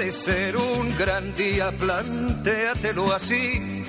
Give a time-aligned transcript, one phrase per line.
[0.00, 3.82] Puede ser un gran día, plantéatelo así.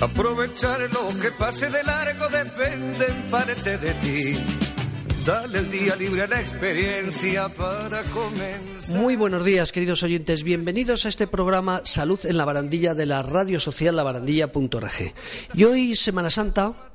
[0.00, 4.36] Aprovechar lo que pase de largo depende en parte de ti.
[5.24, 8.98] Dale el día libre a la experiencia para comenzar.
[9.00, 10.42] Muy buenos días, queridos oyentes.
[10.42, 15.14] Bienvenidos a este programa Salud en la barandilla de la radio social labarandilla.org.
[15.54, 16.87] Y hoy, Semana Santa,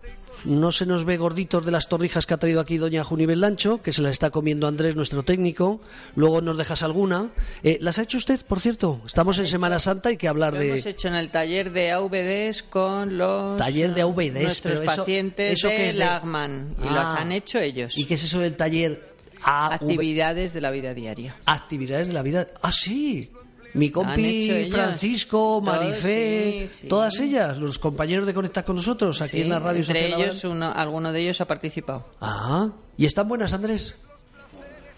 [0.46, 3.82] no se nos ve gorditos de las torrijas que ha traído aquí doña Junivel Lancho,
[3.82, 5.82] que se las está comiendo Andrés, nuestro técnico.
[6.16, 7.30] Luego nos dejas alguna.
[7.64, 9.02] Eh, ¿Las ha hecho usted, por cierto?
[9.06, 10.72] Estamos en Semana Santa, hay que hablar Lo de...
[10.72, 15.54] hemos hecho en el taller de AVDs con los Taller de AVDs, nuestros pero pacientes
[15.60, 16.92] ¿eso de es de- Lagman y Ah.
[16.94, 17.98] los han hecho ellos.
[17.98, 19.02] ¿Y qué es eso del taller
[19.44, 19.74] AV?
[19.74, 21.36] Actividades de la vida diaria.
[21.46, 22.48] Actividades de la vida.
[22.62, 23.30] Ah, sí.
[23.74, 24.70] Mi compi.
[24.72, 26.88] Francisco, Marifé, sí, sí.
[26.88, 30.22] todas ellas, los compañeros de Conectar con nosotros aquí Sí, en la radio entre social.
[30.22, 32.06] Ellos, uno, alguno de ellos ha participado.
[32.22, 33.96] Ah, ¿y están buenas, Andrés?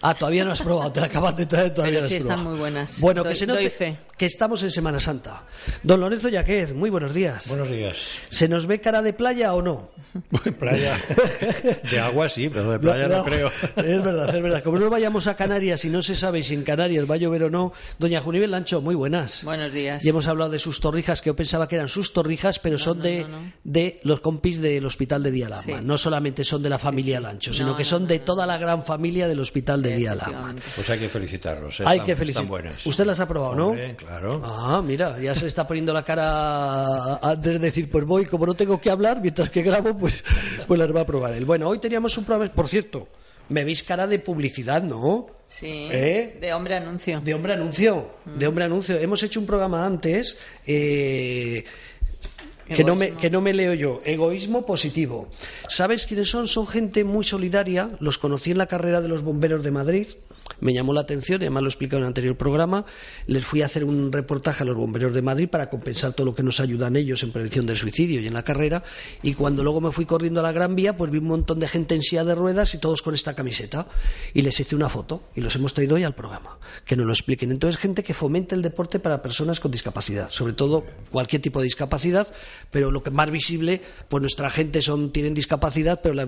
[0.02, 2.16] Ah, todavía no has probado, te la acabas de traer, todavía Pero no has sí
[2.16, 2.50] están probado.
[2.50, 3.00] muy buenas.
[3.00, 3.98] Bueno, Doy- que se note fe.
[4.16, 5.44] que estamos en Semana Santa.
[5.82, 7.48] Don Lorenzo Yaquez, muy buenos días.
[7.48, 7.96] Buenos días.
[8.30, 9.90] ¿Se nos ve cara de playa o no?
[10.58, 10.98] Playa.
[11.90, 13.48] De agua sí, pero de playa no, creo.
[13.76, 14.62] Es verdad, es verdad.
[14.62, 17.44] Como no vayamos a Canarias y no se sabe si en Canarias va a llover
[17.44, 19.44] o no, doña Junivel Lancho, muy buenas.
[19.44, 20.02] Buenos días.
[20.04, 22.98] Y hemos hablado de sus torrijas, que yo pensaba que eran sus torrijas, pero son
[22.98, 23.52] no, de, no, no.
[23.64, 25.62] de los compis del Hospital de Día Lama.
[25.62, 25.72] Sí.
[25.82, 27.22] No solamente son de la familia Sí.
[27.22, 28.24] Lancho, No, sino que son no, de no.
[28.24, 30.22] toda la gran familia del Hospital de Día Lama.
[30.24, 30.62] Efectivamente.
[30.74, 31.80] Pues hay que felicitarlos.
[31.80, 31.84] ¿eh?
[31.86, 32.46] Hay Están- que Están felicitar.
[32.46, 32.86] buenas.
[32.86, 33.66] ¿Usted las ha probado, no?
[33.68, 34.40] Hombre, claro.
[34.44, 38.46] Ah, mira, ya se le está poniendo la cara antes de decir, pues voy, como
[38.46, 40.24] no tengo que hablar mientras que grabo, pues,
[40.66, 41.44] pues las va a probar él.
[41.44, 43.08] Bueno, hoy teníamos un programa, por cierto,
[43.48, 45.28] me veis cara de publicidad, ¿no?
[45.46, 46.38] Sí, ¿Eh?
[46.40, 47.20] de hombre anuncio.
[47.20, 48.98] De hombre anuncio, de hombre anuncio.
[48.98, 50.36] Hemos hecho un programa antes
[50.66, 51.64] eh,
[52.66, 54.00] que, no me, que no me leo yo.
[54.04, 55.28] Egoísmo positivo.
[55.68, 56.48] ¿Sabes quiénes son?
[56.48, 57.90] Son gente muy solidaria.
[58.00, 60.08] Los conocí en la carrera de los bomberos de Madrid.
[60.60, 62.84] Me llamó la atención, y además lo he en el anterior programa.
[63.26, 66.34] Les fui a hacer un reportaje a los bomberos de Madrid para compensar todo lo
[66.34, 68.82] que nos ayudan ellos en prevención del suicidio y en la carrera.
[69.22, 71.68] Y cuando luego me fui corriendo a la Gran Vía, pues vi un montón de
[71.68, 73.88] gente en silla de ruedas y todos con esta camiseta.
[74.34, 76.58] Y les hice una foto y los hemos traído hoy al programa.
[76.84, 77.50] Que nos lo expliquen.
[77.50, 80.30] Entonces, gente que fomente el deporte para personas con discapacidad.
[80.30, 82.32] Sobre todo cualquier tipo de discapacidad,
[82.70, 86.26] pero lo que más visible, pues nuestra gente son, tienen discapacidad, pero la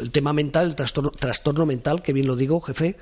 [0.00, 2.96] el tema mental, el trastorno, trastorno mental, que bien lo digo, jefe,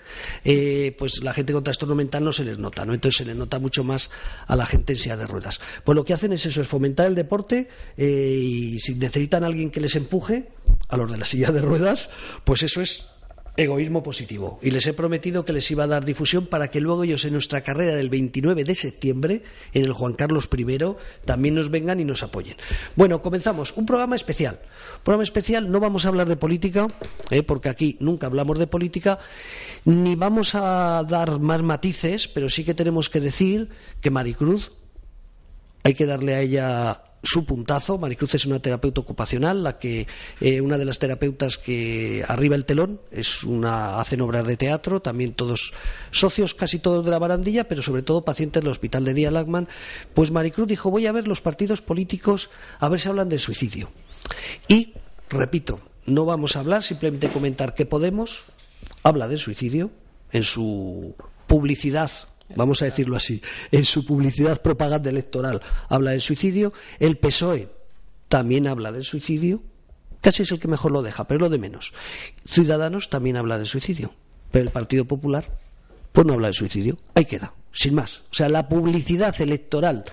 [0.45, 0.56] eh,
[0.99, 2.95] pues la gente con trastorno mental no se les nota, ¿no?
[2.95, 4.11] Entonces se les nota mucho más
[4.47, 5.61] a la gente en silla de ruedas.
[5.85, 9.47] Pues lo que hacen es eso, es fomentar el deporte eh, y si necesitan a
[9.47, 10.49] alguien que les empuje,
[10.89, 12.09] a los de la silla de ruedas,
[12.45, 13.07] pues eso es
[13.57, 14.59] egoísmo positivo.
[14.63, 17.33] Y les he prometido que les iba a dar difusión para que luego ellos en
[17.33, 20.79] nuestra carrera del 29 de septiembre, en el Juan Carlos I,
[21.25, 22.57] también nos vengan y nos apoyen.
[22.95, 23.73] Bueno, comenzamos.
[23.77, 24.61] Un programa especial.
[25.03, 26.89] Programa especial, no vamos a hablar de política,
[27.31, 29.19] eh, porque aquí nunca hablamos de política,
[29.85, 33.69] ni vamos a dar más matices, pero sí que tenemos que decir
[34.01, 34.73] que Maricruz
[35.85, 37.99] hay que darle a ella su puntazo.
[37.99, 40.07] Maricruz es una terapeuta ocupacional, la que
[40.41, 45.01] eh, una de las terapeutas que arriba el telón es una hacen obras de teatro,
[45.01, 45.73] también todos
[46.11, 49.69] socios, casi todos de la barandilla, pero sobre todo pacientes del hospital de Día Lagman.
[50.15, 53.91] Pues Maricruz dijo voy a ver los partidos políticos a ver si hablan de suicidio.
[54.69, 54.95] Y
[55.29, 58.45] repito, no vamos a hablar, simplemente comentar que Podemos
[59.03, 59.91] habla del suicidio
[60.33, 61.15] en su
[61.47, 62.11] publicidad
[62.55, 67.71] vamos a decirlo así, en su publicidad propaganda electoral habla del suicidio, el PSOE
[68.29, 69.63] también habla del suicidio,
[70.21, 71.93] casi es el que mejor lo deja, pero lo de menos.
[72.45, 74.15] Ciudadanos también habla del suicidio,
[74.51, 75.59] pero el Partido Popular
[76.13, 78.23] pues no habla del suicidio, ahí queda, sin más.
[78.31, 80.05] O sea, la publicidad electoral,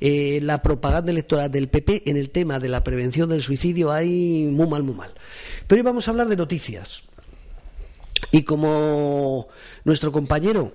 [0.00, 4.44] eh, la propaganda electoral del PP en el tema de la prevención del suicidio hay
[4.44, 5.10] muy mal, muy mal.
[5.66, 7.02] Pero hoy vamos a hablar de noticias.
[8.30, 9.48] Y como
[9.84, 10.74] nuestro compañero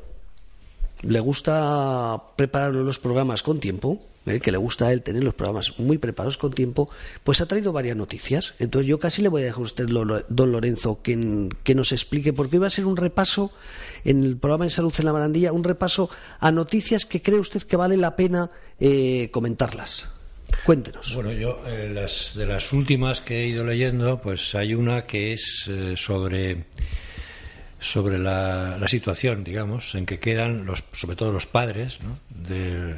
[1.03, 4.39] le gusta prepararnos los programas con tiempo, ¿eh?
[4.39, 6.89] que le gusta a él tener los programas muy preparados con tiempo,
[7.23, 8.55] pues ha traído varias noticias.
[8.59, 12.33] Entonces yo casi le voy a dejar a usted, don Lorenzo, que, que nos explique,
[12.33, 13.51] porque hoy va a ser un repaso
[14.03, 16.09] en el programa de salud en la barandilla, un repaso
[16.39, 20.09] a noticias que cree usted que vale la pena eh, comentarlas.
[20.65, 21.13] Cuéntenos.
[21.15, 25.33] Bueno, yo eh, las, de las últimas que he ido leyendo, pues hay una que
[25.33, 26.65] es eh, sobre
[27.83, 32.17] sobre la, la situación, digamos, en que quedan los, sobre todo los padres, ¿no?
[32.29, 32.95] de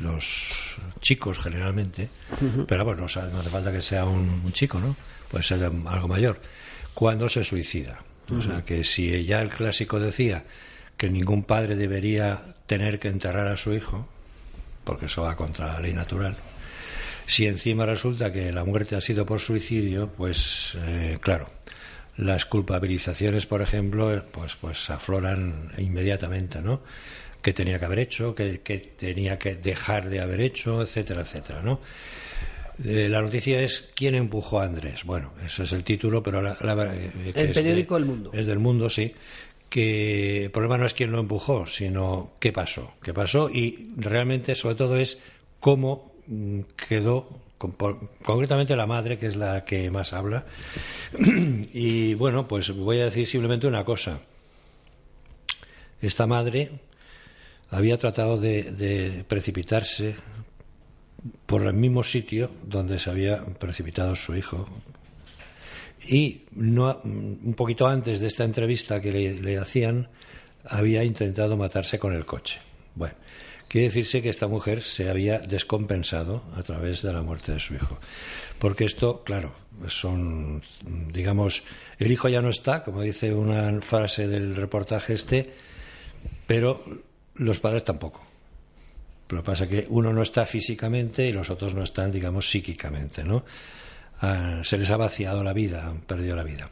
[0.00, 2.08] los chicos generalmente,
[2.66, 4.96] pero bueno, o sea, no hace falta que sea un, un chico, ¿no?
[5.30, 6.40] Puede ser algo mayor,
[6.94, 8.00] cuando se suicida.
[8.30, 10.44] O sea, que si ya el clásico decía
[10.98, 14.06] que ningún padre debería tener que enterrar a su hijo,
[14.84, 16.36] porque eso va contra la ley natural,
[17.26, 21.48] si encima resulta que la muerte ha sido por suicidio, pues eh, claro,
[22.18, 26.82] las culpabilizaciones, por ejemplo, pues, pues afloran inmediatamente, ¿no?
[27.40, 31.62] Que tenía que haber hecho, que, que tenía que dejar de haber hecho, etcétera, etcétera,
[31.62, 31.80] ¿no?
[32.84, 35.04] Eh, la noticia es quién empujó a Andrés.
[35.04, 38.30] Bueno, ese es el título, pero la, la- eh, El periódico de- El Mundo.
[38.34, 39.14] Es del mundo, sí.
[39.68, 42.94] Que el problema no es quién lo empujó, sino qué pasó.
[43.02, 43.50] ¿Qué pasó?
[43.50, 45.18] Y realmente, sobre todo, es
[45.60, 50.46] cómo mm, quedó, con- concretamente la madre, que es la que más habla.
[51.72, 54.20] y bueno, pues voy a decir simplemente una cosa.
[56.00, 56.70] Esta madre
[57.70, 60.14] había tratado de, de precipitarse
[61.46, 64.68] por el mismo sitio donde se había precipitado su hijo.
[66.08, 70.08] Y no, un poquito antes de esta entrevista que le, le hacían,
[70.64, 72.60] había intentado matarse con el coche.
[72.94, 73.14] Bueno,
[73.68, 77.74] quiere decirse que esta mujer se había descompensado a través de la muerte de su
[77.74, 77.98] hijo.
[78.58, 79.52] Porque esto, claro,
[79.88, 80.62] son,
[81.12, 81.62] digamos,
[81.98, 85.52] el hijo ya no está, como dice una frase del reportaje este,
[86.46, 86.82] pero
[87.36, 88.26] los padres tampoco.
[89.28, 92.50] Lo que pasa es que uno no está físicamente y los otros no están, digamos,
[92.50, 93.44] psíquicamente, ¿no?
[94.20, 96.68] Ah, se les ha vaciado la vida, han perdido la vida.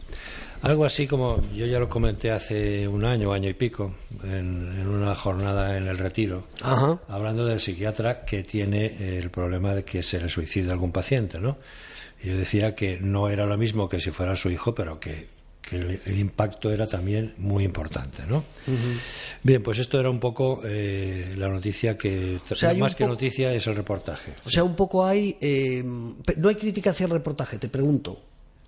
[0.62, 3.94] Algo así como yo ya lo comenté hace un año, año y pico,
[4.24, 6.98] en, en una jornada en el retiro, Ajá.
[7.08, 11.58] hablando del psiquiatra que tiene el problema de que se le suicida algún paciente, ¿no?
[12.22, 15.28] Y yo decía que no era lo mismo que si fuera su hijo, pero que,
[15.60, 18.42] que el, el impacto era también muy importante, ¿no?
[19.42, 23.52] Bien, pues esto era un poco eh, la noticia que, sea, hay más que noticia
[23.52, 24.32] es el reportaje.
[24.44, 25.36] O sea, un poco hay.
[25.40, 28.20] eh, no hay crítica hacia el reportaje, te pregunto,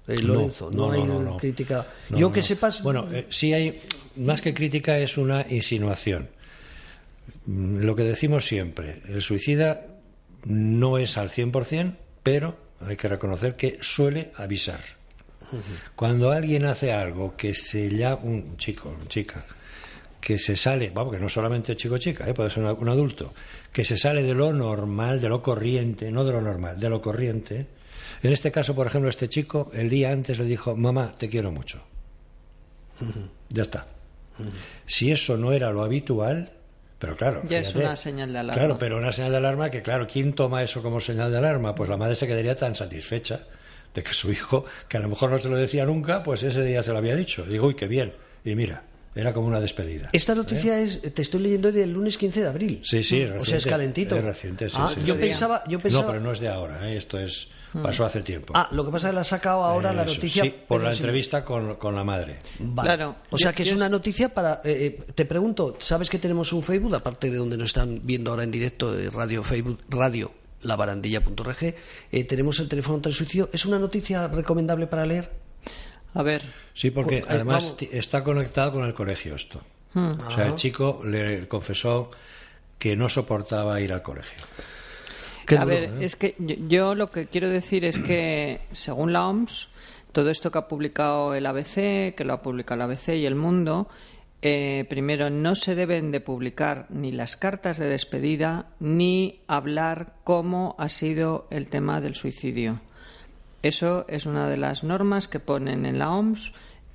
[0.09, 0.71] eh, No, Lorenzo.
[0.73, 1.37] No, no, hay no, no.
[1.37, 1.87] crítica.
[2.11, 2.83] Yo que sepas.
[2.83, 3.83] Bueno, eh, sí hay,
[4.17, 6.29] más que crítica, es una insinuación.
[7.47, 9.87] Mm, Lo que decimos siempre, el suicida
[10.45, 14.81] no es al 100%, pero hay que reconocer que suele avisar.
[15.97, 19.47] Cuando alguien hace algo que se llama un chico, una chica,
[20.21, 22.35] que se sale, vamos, que no solamente chico chica, ¿eh?
[22.35, 23.33] puede ser un adulto,
[23.73, 27.01] que se sale de lo normal, de lo corriente, no de lo normal, de lo
[27.01, 27.67] corriente.
[28.23, 31.51] En este caso, por ejemplo, este chico el día antes le dijo, mamá, te quiero
[31.53, 31.83] mucho.
[33.51, 33.87] Ya está.
[34.87, 36.53] Si eso no era lo habitual,
[36.99, 37.43] pero claro.
[37.49, 38.55] Ya es una señal de alarma.
[38.61, 41.75] Claro, pero una señal de alarma que, claro, ¿quién toma eso como señal de alarma?
[41.75, 43.47] Pues la madre se quedaría tan satisfecha
[43.95, 46.63] de que su hijo, que a lo mejor no se lo decía nunca, pues ese
[46.63, 47.45] día se lo había dicho.
[47.47, 48.13] Digo, uy, qué bien.
[48.45, 48.83] Y mira,
[49.15, 50.11] era como una despedida.
[50.13, 52.73] Esta noticia es, te estoy leyendo del lunes 15 de abril.
[52.75, 52.81] ¿Eh?
[52.85, 53.71] Sí, sí, es O sea, es reciente.
[53.71, 54.17] calentito.
[54.19, 55.21] Es reciente, sí, Ah, sí, yo sí.
[55.21, 56.05] pensaba, yo pensaba.
[56.05, 56.97] No, pero no es de ahora, ¿eh?
[56.99, 57.49] esto es
[57.83, 58.53] pasó hace tiempo.
[58.57, 60.43] Ah, lo que pasa es que la ha sacado ahora la noticia.
[60.43, 62.39] Sí, por la entrevista con, con la madre.
[62.59, 62.87] Vale.
[62.89, 63.17] Claro.
[63.31, 64.61] O sea que es una noticia para.
[64.65, 66.95] eh, eh, te pregunto, ¿sabes que tenemos un Facebook?
[66.95, 70.33] Aparte de donde nos están viendo ahora en directo, de Radio Facebook, Radio
[70.63, 71.75] labarandilla.org,
[72.13, 73.49] eh, tenemos el teléfono del suicidio.
[73.53, 75.31] ¿Es una noticia recomendable para leer?
[76.15, 76.43] A ver,
[76.75, 77.93] Sí, porque Eh, además vamos.
[77.93, 79.61] está conectado con el colegio esto.
[79.95, 80.19] Hmm.
[80.27, 82.11] O sea, el chico le confesó
[82.79, 84.39] que no soportaba ir al colegio.
[85.49, 86.05] Qué a duro, ver, ¿eh?
[86.05, 89.71] es que yo, yo lo que quiero decir es que, según la OMS,
[90.13, 93.35] todo esto que ha publicado el ABC, que lo ha publicado el ABC y el
[93.35, 93.89] Mundo,
[94.41, 100.77] eh, primero, no se deben de publicar ni las cartas de despedida ni hablar cómo
[100.79, 102.81] ha sido el tema del suicidio.
[103.63, 106.53] Eso es una de las normas que ponen en la OMS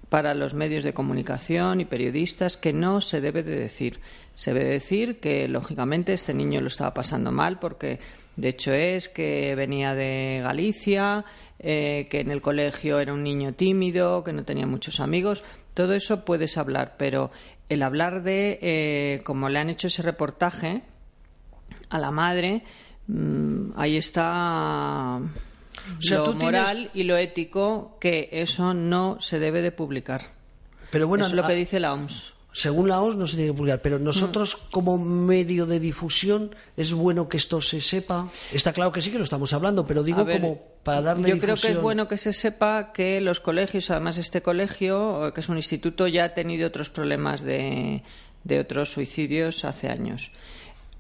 [0.08, 4.00] para los medios de comunicación y periodistas que no se debe de decir.
[4.36, 8.00] Se debe decir que, lógicamente, este niño lo estaba pasando mal porque,
[8.36, 11.26] de hecho, es que venía de Galicia,
[11.60, 15.44] eh, que en el colegio era un niño tímido, que no tenía muchos amigos.
[15.74, 17.32] Todo eso puedes hablar, pero
[17.70, 20.82] el hablar de, eh, como le han hecho ese reportaje
[21.90, 22.64] a la madre,
[23.08, 25.20] mm, ahí está
[26.00, 30.22] sea, lo tienes- moral y lo ético, que eso no se debe de publicar.
[30.92, 32.34] Pero bueno, es lo que dice la OMS.
[32.54, 34.72] Según la OMS no se tiene que publicar, pero nosotros Mm.
[34.72, 38.30] como medio de difusión es bueno que esto se sepa.
[38.54, 41.40] Está claro que sí que lo estamos hablando, pero digo ver, como para darle Yo
[41.40, 45.50] creo que es bueno que se sepa que los colegios, además este colegio, que es
[45.50, 48.04] un instituto, ya ha tenido otros problemas de,
[48.44, 50.32] de otros suicidios hace años.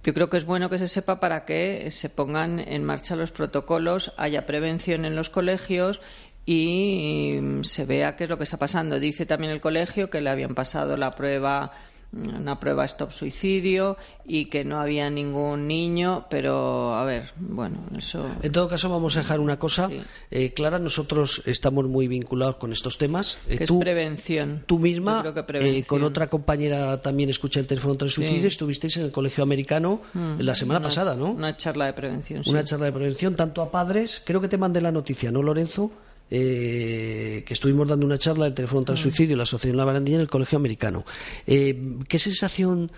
[0.05, 3.31] yo creo que es bueno que se sepa para que se pongan en marcha los
[3.31, 6.01] protocolos, haya prevención en los colegios
[6.45, 8.99] y se vea qué es lo que está pasando.
[8.99, 11.71] Dice también el colegio que le habían pasado la prueba
[12.13, 18.25] una prueba stop suicidio y que no había ningún niño, pero a ver, bueno, eso.
[18.41, 19.89] En todo caso, vamos a dejar una cosa
[20.29, 20.79] eh, clara.
[20.79, 23.39] Nosotros estamos muy vinculados con estos temas.
[23.47, 24.63] Eh, es prevención.
[24.67, 25.23] Tú misma,
[25.53, 30.01] eh, con otra compañera también escuché el teléfono el suicidio, estuvisteis en el colegio americano
[30.13, 30.39] mm.
[30.39, 31.31] la semana pasada, ¿no?
[31.31, 32.43] Una charla de prevención.
[32.45, 35.91] Una charla de prevención, tanto a padres, creo que te mandé la noticia, ¿no, Lorenzo?
[36.35, 38.97] Eh, que estuvimos dando una charla del teléfono mm.
[38.97, 41.05] suicidio y la asociación La Barandilla en el Colegio Americano.
[41.45, 42.91] Eh, ¿Qué sensación,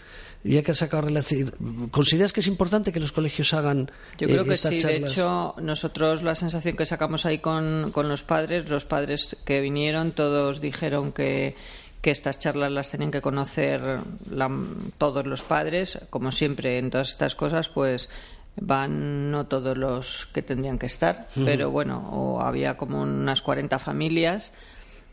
[0.46, 1.10] ya que has sacado
[1.92, 5.54] consideras que es importante que los colegios hagan Yo creo eh, que sí, de hecho,
[5.62, 11.12] nosotros la sensación que sacamos ahí con, los padres, los padres que vinieron, todos dijeron
[11.12, 11.58] que
[12.02, 13.82] que estas charlas las tenían que conocer
[15.00, 18.12] todos los padres, como siempre en todas estas cosas, pues
[18.58, 23.80] van no todos los que tendrían que estar, pero bueno, o había como unas 40
[23.80, 24.52] familias.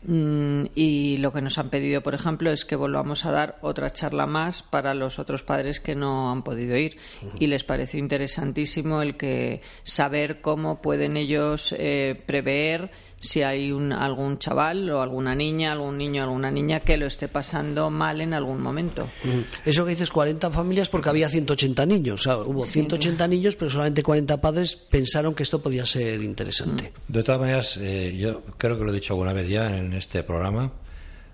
[0.05, 3.89] Mm, y lo que nos han pedido, por ejemplo, es que volvamos a dar otra
[3.89, 6.97] charla más para los otros padres que no han podido ir.
[7.39, 12.91] Y les pareció interesantísimo el que saber cómo pueden ellos eh, prever
[13.23, 17.29] si hay un, algún chaval o alguna niña, algún niño, alguna niña que lo esté
[17.29, 19.09] pasando mal en algún momento.
[19.23, 19.69] Mm.
[19.69, 22.27] Eso que dices 40 familias porque había 180 niños.
[22.27, 26.91] hubo 180 niños, pero solamente 40 padres pensaron que esto podía ser interesante.
[27.07, 27.13] Mm.
[27.13, 30.21] De todas maneras, eh, yo creo que lo he dicho alguna vez ya en este
[30.23, 30.73] programa,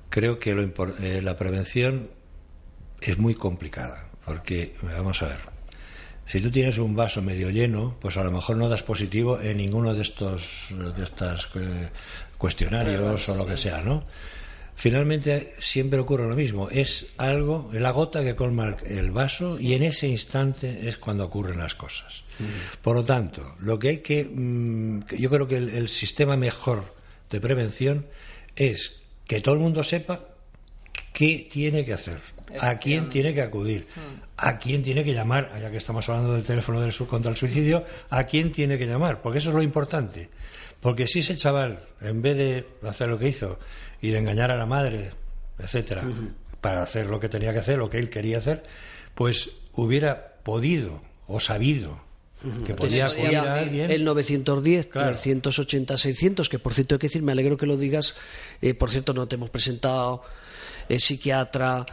[0.09, 2.09] creo que eh, la prevención
[3.01, 4.09] es muy complicada.
[4.25, 5.39] Porque, vamos a ver,
[6.29, 9.57] si tú tienes un vaso medio lleno, pues a lo mejor no das positivo en
[9.57, 11.89] ninguno de estos de estas eh,
[12.37, 14.03] cuestionarios o lo que sea, ¿no?
[14.75, 19.83] Finalmente siempre ocurre lo mismo, es algo, la gota que colma el vaso y en
[19.83, 22.23] ese instante es cuando ocurren las cosas.
[22.81, 26.85] Por lo tanto, lo que hay que, mm, yo creo que el sistema mejor
[27.29, 28.05] de prevención
[28.55, 30.28] es que todo el mundo sepa
[31.19, 32.21] qué tiene que hacer,
[32.61, 34.21] a quién tiene que acudir, hmm.
[34.37, 37.83] a quién tiene que llamar, ya que estamos hablando del teléfono del, contra el suicidio,
[38.09, 40.29] a quién tiene que llamar, porque eso es lo importante.
[40.79, 43.59] Porque si ese chaval, en vez de hacer lo que hizo
[43.99, 45.11] y de engañar a la madre,
[45.57, 46.03] etcétera,
[46.61, 48.63] para hacer lo que tenía que hacer, lo que él quería hacer,
[49.13, 52.01] pues hubiera podido o sabido
[52.65, 53.91] que podía acudir a alguien.
[53.91, 58.15] El 910, 380, 600, que por cierto hay que decir, me alegro que lo digas,
[58.61, 60.23] eh, por cierto no te hemos presentado
[60.97, 61.85] psiquiatra,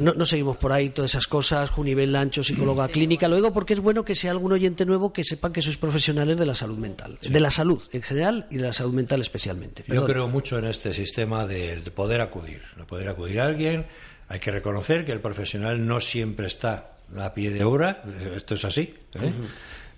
[0.00, 3.26] no, seguimos por ahí todas esas cosas, Junivel Lancho, psicóloga clínica.
[3.26, 6.46] Luego, porque es bueno que sea algún oyente nuevo que sepan que sois profesionales de
[6.46, 9.84] la salud mental, de la salud en general y de la salud mental especialmente.
[9.88, 13.86] Yo creo mucho en este sistema de, poder acudir, de poder acudir a alguien.
[14.28, 18.04] Hay que reconocer que el profesional no siempre está a pie de obra,
[18.36, 18.94] esto es así.
[19.14, 19.32] ¿eh?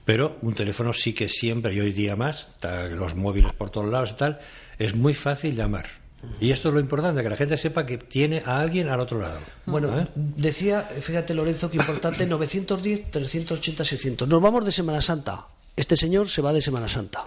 [0.05, 2.49] Pero un teléfono sí que siempre, y hoy día más,
[2.91, 4.41] los móviles por todos lados y tal,
[4.79, 6.04] es muy fácil llamar
[6.41, 9.21] y esto es lo importante, que la gente sepa que tiene a alguien al otro
[9.21, 9.39] lado.
[9.67, 10.09] Bueno, ¿Eh?
[10.15, 14.29] decía, fíjate Lorenzo, que importante, 910, 380, 600.
[14.29, 15.47] Nos vamos de Semana Santa.
[15.77, 17.27] Este señor se va de Semana Santa.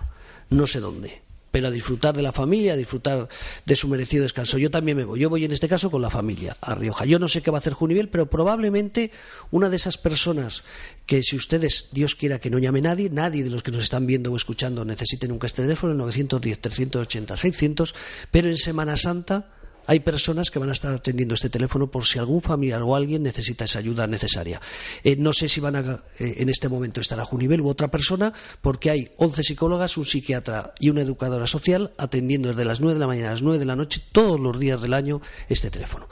[0.50, 3.28] No sé dónde pero a disfrutar de la familia, a disfrutar
[3.66, 4.60] de su merecido descanso.
[4.60, 5.20] Yo también me voy.
[5.20, 7.06] Yo voy en este caso con la familia a Rioja.
[7.06, 9.12] Yo no sé qué va a hacer Junivel, pero probablemente
[9.50, 10.64] una de esas personas
[11.08, 14.06] que si ustedes, Dios quiera que no llame nadie, nadie de los que nos están
[14.06, 17.96] viendo o escuchando necesite nunca este teléfono, el 910 380 600,
[18.30, 19.57] pero en Semana Santa
[19.88, 23.24] hay personas que van a estar atendiendo este teléfono por si algún familiar o alguien
[23.24, 24.62] necesita esa ayuda necesaria.
[25.04, 28.34] Eh, no sé si van a, eh, en este momento estará Junivel u otra persona,
[28.62, 33.00] porque hay 11 psicólogas, un psiquiatra y una educadora social atendiendo desde las 9 de
[33.00, 36.08] la mañana a las 9 de la noche todos los días del año este teléfono.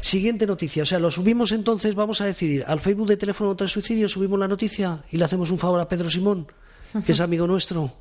[0.00, 3.66] Siguiente noticia, o sea, lo subimos entonces, vamos a decidir, al Facebook de Teléfono contra
[3.66, 6.46] el Suicidio subimos la noticia y le hacemos un favor a Pedro Simón,
[7.04, 7.92] que es amigo nuestro.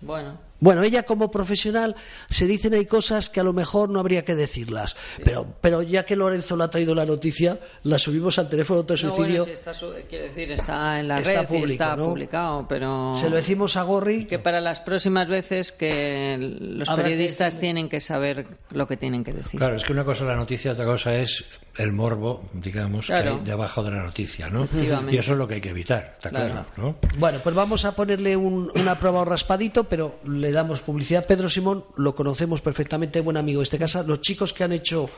[0.00, 0.38] Bueno.
[0.64, 1.94] Bueno, ella como profesional
[2.30, 6.06] se dicen hay cosas que a lo mejor no habría que decirlas, pero, pero ya
[6.06, 9.44] que Lorenzo le ha traído la noticia, la subimos al teléfono de suicidio.
[9.44, 9.72] No, está,
[10.08, 14.38] quiero decir, está en la red, está publicado, pero se lo decimos a Gorri que
[14.38, 19.60] para las próximas veces que los periodistas tienen que saber lo que tienen que decir.
[19.60, 21.44] Claro, es que una cosa es la noticia, otra cosa es
[21.76, 24.66] el morbo, digamos, que hay debajo de la noticia, ¿no?
[25.10, 26.96] Y eso es lo que hay que evitar, está claro, ¿no?
[27.18, 31.26] Bueno, pues vamos a ponerle una prueba o raspadito, pero le damos publicidad.
[31.26, 34.02] Pedro Simón lo conocemos perfectamente, buen amigo de este casa.
[34.02, 35.10] Los chicos que han hecho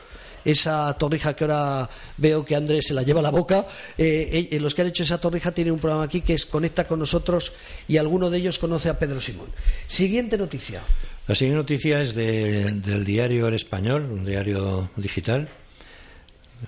[0.43, 3.65] esa torrija que ahora veo que Andrés se la lleva a la boca,
[3.97, 6.87] eh, eh, los que han hecho esa torrija tienen un programa aquí que es Conecta
[6.87, 7.53] con nosotros
[7.87, 9.47] y alguno de ellos conoce a Pedro Simón.
[9.87, 10.81] Siguiente noticia.
[11.27, 15.49] La siguiente noticia es del diario El Español, un diario digital,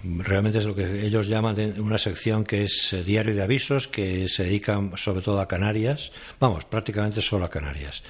[0.03, 4.27] Realmente es lo que ellos llaman una sección que es eh, diario de avisos, que
[4.29, 8.03] se dedica sobre todo a Canarias, vamos, prácticamente solo a Canarias.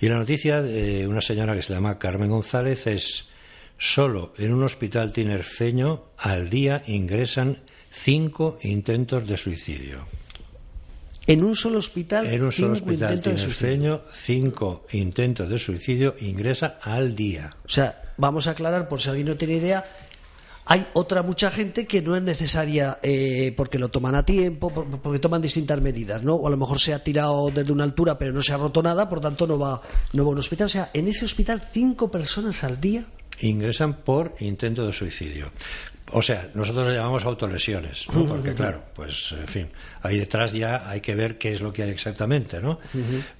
[0.00, 3.26] Y la noticia de una señora que se llama Carmen González es
[3.78, 10.06] solo en un hospital tinerfeño al día ingresan cinco intentos de suicidio.
[11.26, 17.16] En un solo hospital, en un solo hospital tinerfeño, cinco intentos de suicidio ingresa al
[17.16, 17.56] día.
[17.64, 19.84] O sea, vamos a aclarar por si alguien no tiene idea,
[20.66, 25.20] hay otra mucha gente que no es necesaria eh, porque lo toman a tiempo, porque
[25.20, 26.34] toman distintas medidas, ¿no?
[26.34, 28.82] O a lo mejor se ha tirado desde una altura pero no se ha roto
[28.82, 29.80] nada, por tanto no va,
[30.12, 30.66] no va a un hospital.
[30.66, 33.04] O sea, en ese hospital cinco personas al día
[33.40, 35.52] ingresan por intento de suicidio.
[36.12, 38.24] O sea, nosotros le llamamos autolesiones, ¿no?
[38.26, 39.68] porque claro, pues en fin,
[40.02, 42.78] ahí detrás ya hay que ver qué es lo que hay exactamente, ¿no?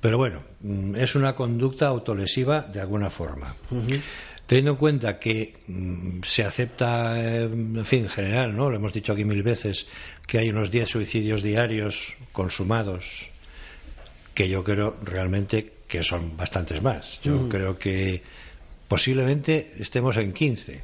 [0.00, 3.54] Pero bueno, mm, es una conducta autolesiva de alguna forma.
[4.46, 8.70] Teniendo en cuenta que mm, se acepta, eh, en fin, en general, ¿no?
[8.70, 9.86] Lo hemos dicho aquí mil veces,
[10.26, 13.30] que hay unos 10 suicidios diarios consumados,
[14.34, 17.20] que yo creo realmente que son bastantes más.
[17.22, 18.22] Yo creo que
[18.88, 20.82] posiblemente estemos en 15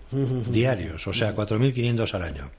[0.49, 2.51] diarios, o sea, 4.500 al año.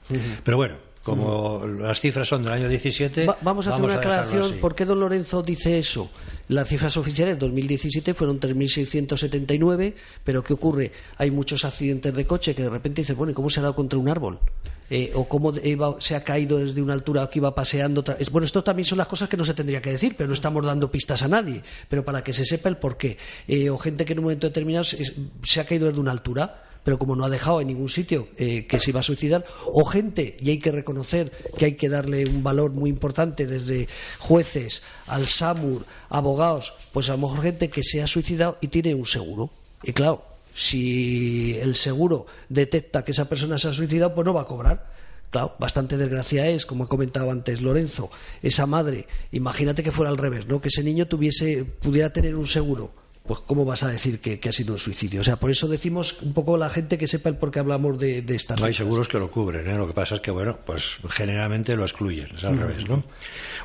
[0.42, 3.26] Pero bueno, como las cifras son del año 17.
[3.42, 4.54] vamos a hacer una aclaración.
[4.58, 6.10] ¿Por qué don Lorenzo dice eso?
[6.48, 9.94] Las cifras oficiales 2017 fueron 3.679,
[10.24, 10.92] pero ¿qué ocurre?
[11.18, 13.74] Hay muchos accidentes de coche que de repente dicen, bueno, ¿y cómo se ha dado
[13.74, 14.40] contra un árbol?
[14.88, 15.52] Eh, o cómo
[15.98, 18.02] se ha caído desde una altura que iba paseando.
[18.30, 20.64] Bueno, esto también son las cosas que no se tendría que decir, pero no estamos
[20.64, 21.62] dando pistas a nadie.
[21.88, 23.18] Pero para que se sepa el porqué.
[23.46, 26.98] Eh, o gente que en un momento determinado se ha caído desde una altura pero
[26.98, 30.36] como no ha dejado en ningún sitio eh, que se iba a suicidar, o gente,
[30.38, 33.88] y hay que reconocer que hay que darle un valor muy importante desde
[34.18, 38.94] jueces, al SAMUR, abogados, pues a lo mejor gente que se ha suicidado y tiene
[38.94, 39.50] un seguro.
[39.82, 40.24] Y claro,
[40.54, 44.92] si el seguro detecta que esa persona se ha suicidado, pues no va a cobrar.
[45.30, 48.08] Claro, bastante desgracia es, como ha comentado antes Lorenzo,
[48.40, 50.60] esa madre, imagínate que fuera al revés, ¿no?
[50.60, 54.52] Que ese niño tuviese, pudiera tener un seguro pues ¿cómo vas a decir que, ha
[54.52, 55.22] sido un suicidio?
[55.22, 57.58] O sea, por eso decimos un poco a la gente que sepa el por qué
[57.58, 59.78] hablamos de, de estas No hay seguros que lo cubren, ¿eh?
[59.78, 63.02] Lo que pasa es que, bueno, pues generalmente lo excluyen, es al revés, ¿no?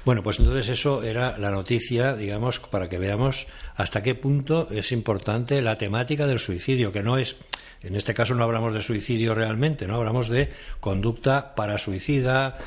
[0.05, 4.93] Bueno, pues entonces eso era la noticia, digamos, para que veamos hasta qué punto es
[4.93, 7.35] importante la temática del suicidio, que no es...
[7.81, 12.57] En este caso no hablamos de suicidio realmente, no hablamos de conducta para suicida,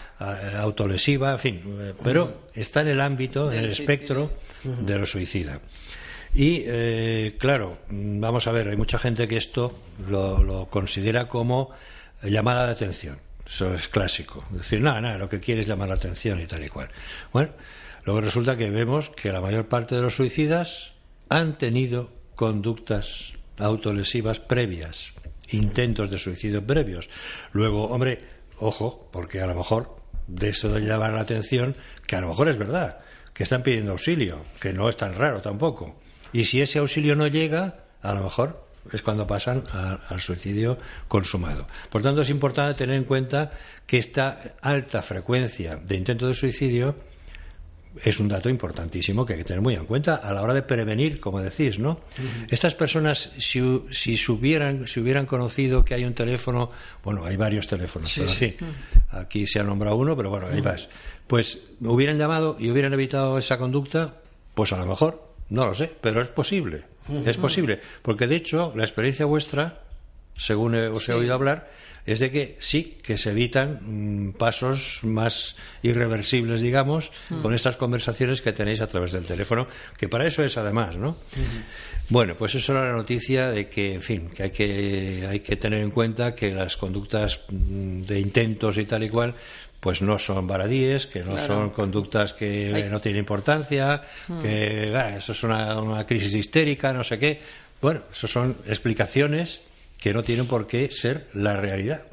[0.58, 4.30] autolesiva, en fin, eh, pero está en el ámbito, en el espectro
[4.64, 5.60] de lo suicida.
[6.34, 11.70] Y, eh, claro, vamos a ver, hay mucha gente que esto lo, considera como
[12.22, 13.18] llamada de atención.
[13.46, 14.44] Eso es clásico.
[14.50, 16.88] Decir, nada, nada, lo que quiere es llamar la atención y tal y cual.
[17.32, 17.52] Bueno,
[18.04, 20.94] luego resulta que vemos que la mayor parte de los suicidas
[21.28, 25.12] han tenido conductas autolesivas previas,
[25.50, 27.10] intentos de suicidio previos.
[27.52, 28.20] Luego, hombre,
[28.58, 29.96] ojo, porque a lo mejor
[30.28, 33.00] de eso de llamar la atención, que a lo mejor es verdad,
[33.34, 36.01] que están pidiendo auxilio, que no es tan raro tampoco.
[36.32, 41.68] Y si ese auxilio no llega, a lo mejor es cuando pasan al suicidio consumado.
[41.90, 43.52] Por tanto, es importante tener en cuenta
[43.86, 46.96] que esta alta frecuencia de intentos de suicidio
[48.02, 50.62] es un dato importantísimo que hay que tener muy en cuenta a la hora de
[50.62, 52.00] prevenir, como decís, ¿no?
[52.48, 56.70] Estas personas, si, si, hubieran, si hubieran conocido que hay un teléfono,
[57.04, 58.56] bueno, hay varios teléfonos, pero sí.
[59.10, 60.88] aquí se ha nombrado uno, pero bueno, ahí vas.
[61.26, 64.14] Pues hubieran llamado y hubieran evitado esa conducta,
[64.54, 66.84] pues a lo mejor no lo sé, pero es posible.
[67.26, 67.78] Es posible.
[68.00, 69.82] Porque de hecho, la experiencia vuestra,
[70.34, 71.68] según os he oído hablar,
[72.06, 77.12] es de que sí, que se evitan mm, pasos más irreversibles, digamos,
[77.42, 81.16] con estas conversaciones que tenéis a través del teléfono, que para eso es además, ¿no?
[82.08, 85.56] Bueno, pues eso era la noticia de que, en fin, que hay que, hay que
[85.56, 89.34] tener en cuenta que las conductas mm, de intentos y tal y cual,
[89.82, 94.40] pues no son baradíes, que no son conductas que no tienen importancia, hmm.
[94.40, 97.40] que eso es una, crisis histérica, no sé qué.
[97.80, 99.60] Bueno, eso son explicaciones
[99.98, 102.04] que no tienen por qué ser la realidad.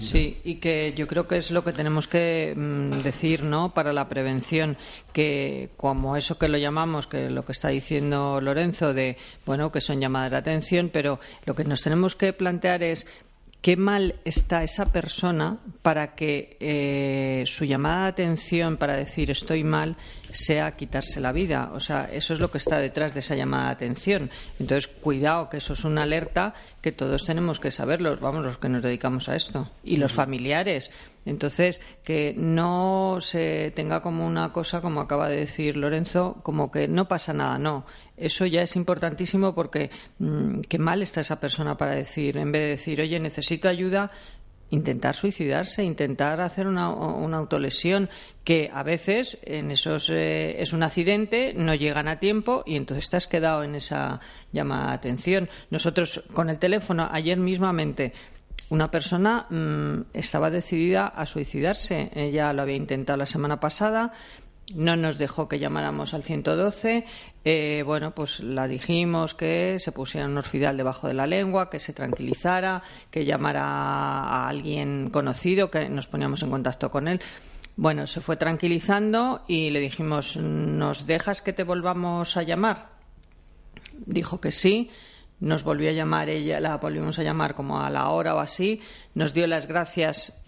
[0.00, 3.72] Sí, y que yo creo que es lo que tenemos que mm, decir, ¿no?
[3.72, 4.76] Para la prevención,
[5.12, 9.80] que como eso que lo llamamos, que lo que está diciendo Lorenzo, de, bueno, que
[9.80, 13.06] son llamadas de atención, pero lo que nos tenemos que plantear es
[13.62, 19.64] qué mal está esa persona para que eh, su llamada de atención para decir estoy
[19.64, 19.96] mal
[20.32, 21.70] sea quitarse la vida.
[21.74, 24.30] O sea, eso es lo que está detrás de esa llamada de atención.
[24.58, 28.68] Entonces, cuidado, que eso es una alerta que todos tenemos que saberlo, vamos, los que
[28.68, 29.70] nos dedicamos a esto.
[29.84, 30.90] Y los familiares.
[31.24, 36.88] Entonces, que no se tenga como una cosa, como acaba de decir Lorenzo, como que
[36.88, 37.86] no pasa nada, no.
[38.16, 42.62] Eso ya es importantísimo porque mm, qué mal está esa persona para decir, en vez
[42.62, 44.10] de decir, oye, necesito ayuda,
[44.72, 48.08] intentar suicidarse, intentar hacer una, una autolesión,
[48.42, 53.12] que a veces en esos eh, es un accidente, no llegan a tiempo y entonces
[53.12, 55.50] has quedado en esa llamada de atención.
[55.70, 58.14] Nosotros con el teléfono ayer mismamente
[58.70, 62.10] una persona mm, estaba decidida a suicidarse.
[62.14, 64.14] Ella lo había intentado la semana pasada,
[64.74, 67.04] no nos dejó que llamáramos al 112.
[67.44, 71.78] Eh, bueno, pues la dijimos que se pusiera un orfidal debajo de la lengua, que
[71.78, 77.20] se tranquilizara, que llamara a alguien conocido, que nos poníamos en contacto con él.
[77.76, 82.90] Bueno, se fue tranquilizando y le dijimos, ¿nos dejas que te volvamos a llamar?
[84.06, 84.90] Dijo que sí.
[85.40, 88.80] Nos volvió a llamar ella, la volvimos a llamar como a la hora o así.
[89.14, 90.38] Nos dio las gracias.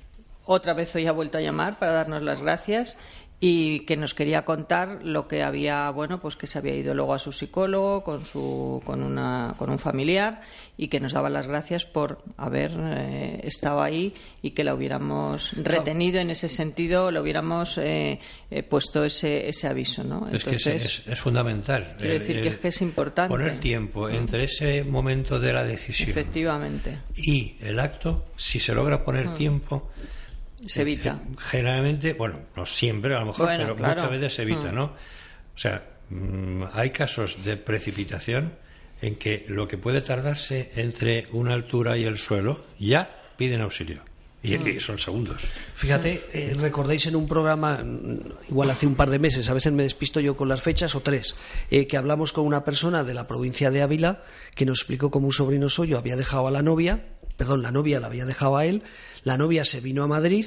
[0.45, 2.97] Otra vez hoy ha vuelto a llamar para darnos las gracias
[3.41, 7.15] y que nos quería contar lo que había, bueno, pues que se había ido luego
[7.15, 10.41] a su psicólogo con su con una con un familiar
[10.77, 15.53] y que nos daba las gracias por haber eh, estado ahí y que la hubiéramos
[15.63, 18.19] retenido en ese sentido, lo hubiéramos eh,
[18.51, 20.29] eh, puesto ese ese aviso, ¿no?
[20.29, 21.97] es que es, fundamental.
[21.99, 26.11] Quiero decir que es que es importante poner tiempo entre ese momento de la decisión,
[26.11, 28.27] efectivamente, y el acto.
[28.37, 29.35] Si se logra poner mm.
[29.35, 29.91] tiempo
[30.67, 31.21] se evita.
[31.39, 34.75] Generalmente, bueno, no siempre a lo mejor, pero muchas veces se evita, mm.
[34.75, 34.85] ¿no?
[34.85, 38.55] O sea, mm, hay casos de precipitación
[39.03, 44.03] en que lo que puede tardarse entre una altura y el suelo ya piden auxilio.
[44.45, 44.79] Y mm.
[44.79, 45.43] son segundos.
[45.75, 47.83] Fíjate, eh, recordáis en un programa,
[48.47, 51.01] igual hace un par de meses, a veces me despisto yo con las fechas, o
[51.01, 51.35] tres,
[51.71, 54.23] eh, que hablamos con una persona de la provincia de Ávila
[54.55, 57.07] que nos explicó cómo un sobrino suyo había dejado a la novia,
[57.39, 58.83] perdón, la novia la había dejado a él,
[59.23, 60.45] la novia se vino a Madrid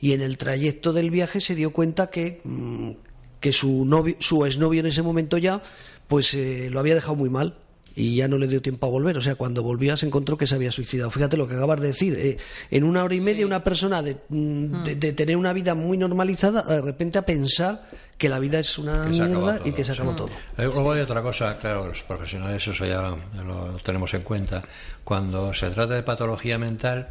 [0.00, 2.92] y en el trayecto del viaje se dio cuenta que, mm,
[3.40, 5.62] que su, novio, su exnovio en ese momento ya
[6.08, 7.58] pues eh, lo había dejado muy mal
[7.96, 9.16] y ya no le dio tiempo a volver.
[9.16, 11.10] O sea, cuando volvía se encontró que se había suicidado.
[11.10, 12.14] Fíjate lo que acabas de decir.
[12.18, 12.36] Eh,
[12.70, 16.62] en una hora y media una persona de, mm, de, tener una vida muy normalizada,
[16.62, 20.28] de repente a pensar que la vida es una mierda y que se acabó todo.
[20.58, 24.62] Eh, luego hay otra cosa, claro, los profesionales eso ya lo tenemos en cuenta.
[25.02, 27.08] Cuando se trata de patología mental,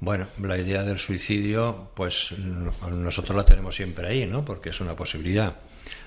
[0.00, 4.44] bueno, la idea del suicidio, pues nosotros la tenemos siempre ahí, ¿no?
[4.44, 5.54] Porque es una posibilidad,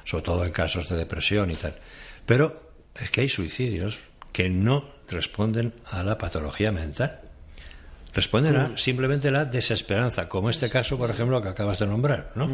[0.04, 1.76] sobre todo en casos de depresión y tal.
[2.26, 4.00] Pero es que hay suicidios
[4.38, 7.22] que no responden a la patología mental.
[8.14, 12.48] Responden a simplemente la desesperanza, como este caso, por ejemplo, que acabas de nombrar, ¿no?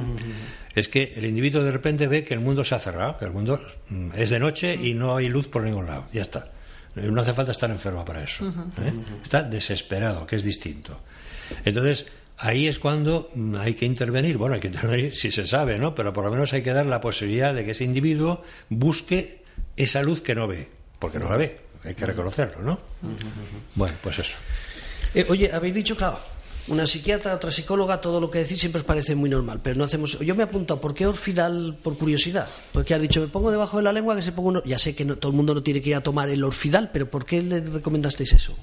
[0.76, 3.32] Es que el individuo de repente ve que el mundo se ha cerrado, que el
[3.32, 6.06] mundo mm, es de noche y no hay luz por ningún lado.
[6.14, 6.54] Ya está.
[6.96, 8.48] No hace falta estar enfermo para eso.
[8.48, 8.94] ¿eh?
[9.22, 11.02] Está desesperado, que es distinto.
[11.66, 12.06] Entonces,
[12.38, 14.38] ahí es cuando mm, hay que intervenir.
[14.38, 15.94] Bueno, hay que intervenir si se sabe, ¿no?
[15.96, 19.44] Pero por lo menos hay que dar la posibilidad de que ese individuo busque
[19.76, 21.73] esa luz que no ve, porque no la ve.
[21.86, 22.80] Hay que reconocerlo, ¿no?
[23.76, 24.36] Bueno, pues eso.
[25.14, 26.20] Eh, oye, habéis dicho, claro,
[26.68, 29.84] una psiquiatra, otra psicóloga, todo lo que decís siempre os parece muy normal, pero no
[29.84, 30.18] hacemos.
[30.20, 32.48] Yo me he apuntado, ¿por qué orfidal por curiosidad?
[32.72, 35.06] Porque has dicho, me pongo debajo de la lengua que se ponga Ya sé que
[35.06, 37.60] todo el mundo no tiene que ir a tomar el orfidal, pero ¿por qué le
[37.60, 38.56] recomendasteis eso?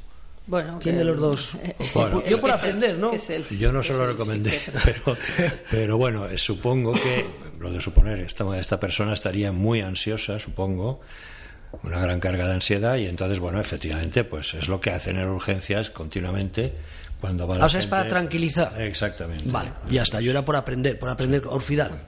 [0.46, 1.59] Bueno, ¿Quién de los dos?
[2.28, 3.12] yo por aprender, ¿no?
[3.14, 5.16] yo no se lo recomendé, pero,
[5.70, 7.26] pero bueno, eh, supongo que,
[7.61, 11.02] lo de suponer, esta, esta persona estaría muy ansiosa, supongo,
[11.83, 15.28] una gran carga de ansiedad y entonces, bueno, efectivamente, pues es lo que hacen en
[15.28, 16.72] urgencias continuamente
[17.20, 18.80] cuando va la O sea, es para tranquilizar.
[18.80, 19.44] Exactamente.
[19.46, 22.00] Vale, ya está, yo era por aprender, por aprender orfidal.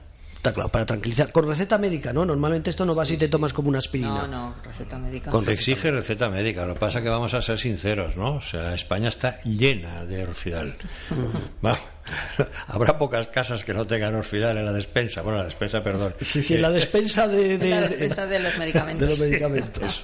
[0.43, 1.31] Está claro, para tranquilizar.
[1.31, 2.25] Con receta médica, ¿no?
[2.25, 4.27] Normalmente esto no va si te tomas como una aspirina.
[4.27, 5.31] No, no, receta médica.
[5.31, 6.65] Con Exige receta médica.
[6.65, 8.35] Lo que pasa es que vamos a ser sinceros, ¿no?
[8.35, 10.75] O sea, España está llena de orfidal.
[12.67, 15.21] Habrá pocas casas que no tengan orfidal en la despensa.
[15.21, 16.13] Bueno, la despensa, perdón.
[16.19, 18.99] Sí, sí, en la despensa de, la despensa de los medicamentos.
[19.07, 20.03] De los medicamentos.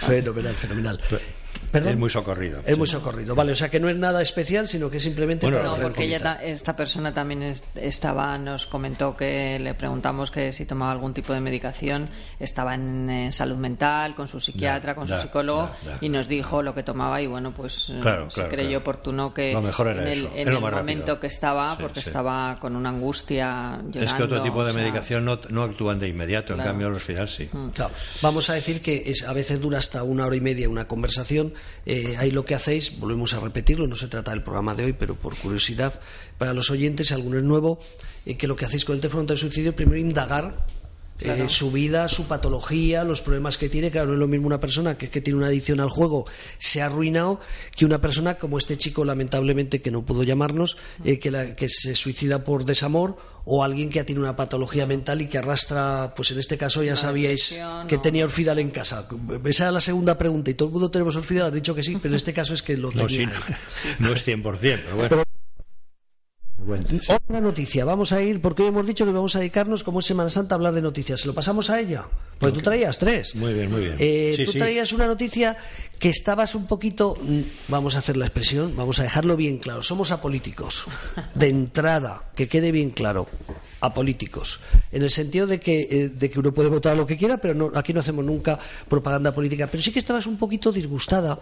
[0.00, 1.00] fenomenal, fenomenal.
[1.72, 2.62] Es muy socorrido.
[2.64, 3.52] Es muy socorrido, vale.
[3.52, 5.46] O sea que no es nada especial, sino que simplemente.
[5.46, 10.64] Bueno, no, porque ella, esta persona también estaba, nos comentó que le preguntamos que si
[10.64, 12.08] tomaba algún tipo de medicación,
[12.40, 16.82] estaba en, salud mental, con su psiquiatra, con su psicólogo, y nos dijo lo que
[16.82, 22.00] tomaba, y bueno, pues eh, se creyó oportuno que en el, momento que estaba, porque
[22.00, 23.78] estaba con una angustia.
[23.82, 27.02] Llorando, es que otro tipo de medicación no, no, actúan de inmediato, en cambio los
[27.02, 27.48] final sí.
[27.52, 27.68] Mm.
[28.22, 31.52] Vamos a decir que es, a veces dura hasta una hora y media una conversación
[31.86, 34.92] eh, ahí lo que hacéis, volvemos a repetirlo, no se trata del programa de hoy,
[34.92, 36.00] pero por curiosidad
[36.36, 37.78] para los oyentes, si alguno es nuevo,
[38.26, 40.66] eh, que lo que hacéis con el teléfono de suicidio, primero indagar
[41.20, 43.90] eh, su vida, su patología, los problemas que tiene.
[43.90, 46.26] Claro, no es lo mismo una persona que, que tiene una adicción al juego,
[46.58, 47.40] se ha arruinado,
[47.76, 51.96] que una persona como este chico, lamentablemente, que no pudo llamarnos, eh, que, que se
[51.96, 53.16] suicida por desamor
[53.50, 56.82] o alguien que ha tenido una patología mental y que arrastra, pues en este caso
[56.82, 57.58] ya sabíais
[57.88, 59.08] que tenía orfidal en casa.
[59.42, 61.96] Esa era la segunda pregunta y todo el mundo tenemos orfidal, has dicho que sí,
[61.96, 63.32] pero en este caso es que lo no, tenía.
[64.00, 65.22] no, es 100%, pero bueno.
[66.66, 70.06] Otra noticia, vamos a ir, porque hoy hemos dicho que vamos a dedicarnos, como es
[70.06, 71.20] Semana Santa, a hablar de noticias.
[71.20, 72.04] ¿Se lo pasamos a ella?
[72.38, 73.34] Pues tú traías tres.
[73.36, 73.96] Muy bien, muy bien.
[73.98, 74.58] Eh, Sí, tú sí.
[74.58, 75.56] traías una noticia
[75.98, 79.82] que estabas un poquito, mm, vamos a hacer la expresión, vamos a dejarlo bien claro.
[79.82, 80.84] Somos apolíticos.
[81.34, 83.28] De entrada, que quede bien claro.
[83.80, 84.58] Apolíticos.
[84.90, 87.54] En el sentido de que, eh, de que uno puede votar lo que quiera, pero
[87.54, 89.68] no, aquí no hacemos nunca propaganda política.
[89.70, 91.38] Pero sí que estabas un poquito disgustada.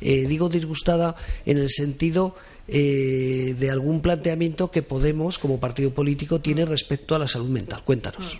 [0.00, 2.36] eh, digo disgustada en el sentido
[2.68, 7.82] eh, de algún planteamiento que Podemos, como partido político, tiene respecto a la salud mental.
[7.84, 8.38] Cuéntanos.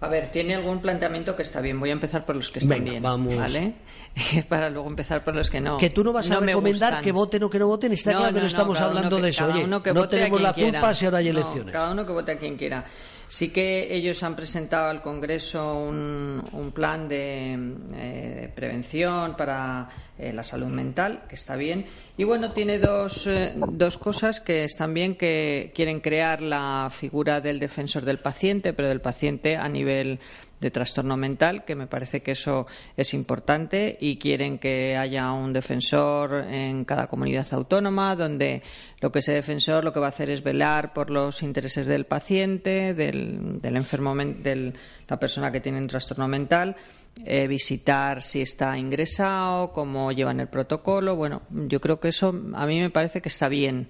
[0.00, 1.80] A ver, tiene algún planteamiento que está bien.
[1.80, 3.36] Voy a empezar por los que están Venga, bien, vamos.
[3.36, 3.74] ¿vale?
[4.48, 5.76] Para luego empezar por los que no.
[5.76, 8.18] que tú no vas a no recomendar que voten o que no voten, está No,
[8.18, 9.46] claro que no, no, estamos hablando que- de eso.
[9.46, 10.94] Oye, no tenemos la culpa quiera.
[10.94, 11.72] si ahora hay elecciones.
[11.72, 12.84] cada uno que vote a quien quiera.
[13.28, 20.32] Sí que ellos han presentado al Congreso un, un plan de, eh, prevención para eh,
[20.32, 21.84] la salud mental, que está bien.
[22.16, 27.42] Y bueno, tiene dos, eh, dos cosas que están bien, que quieren crear la figura
[27.42, 30.20] del defensor del paciente, pero del paciente a nivel
[30.60, 32.66] de trastorno mental, que me parece que eso
[32.96, 38.62] es importante, y quieren que haya un defensor en cada comunidad autónoma, donde
[39.00, 42.06] lo que ese defensor lo que va a hacer es velar por los intereses del
[42.06, 44.72] paciente, del, del enfermo, de
[45.08, 46.76] la persona que tiene un trastorno mental,
[47.24, 51.16] eh, visitar si está ingresado, cómo llevan el protocolo.
[51.16, 53.88] Bueno, yo creo que eso a mí me parece que está bien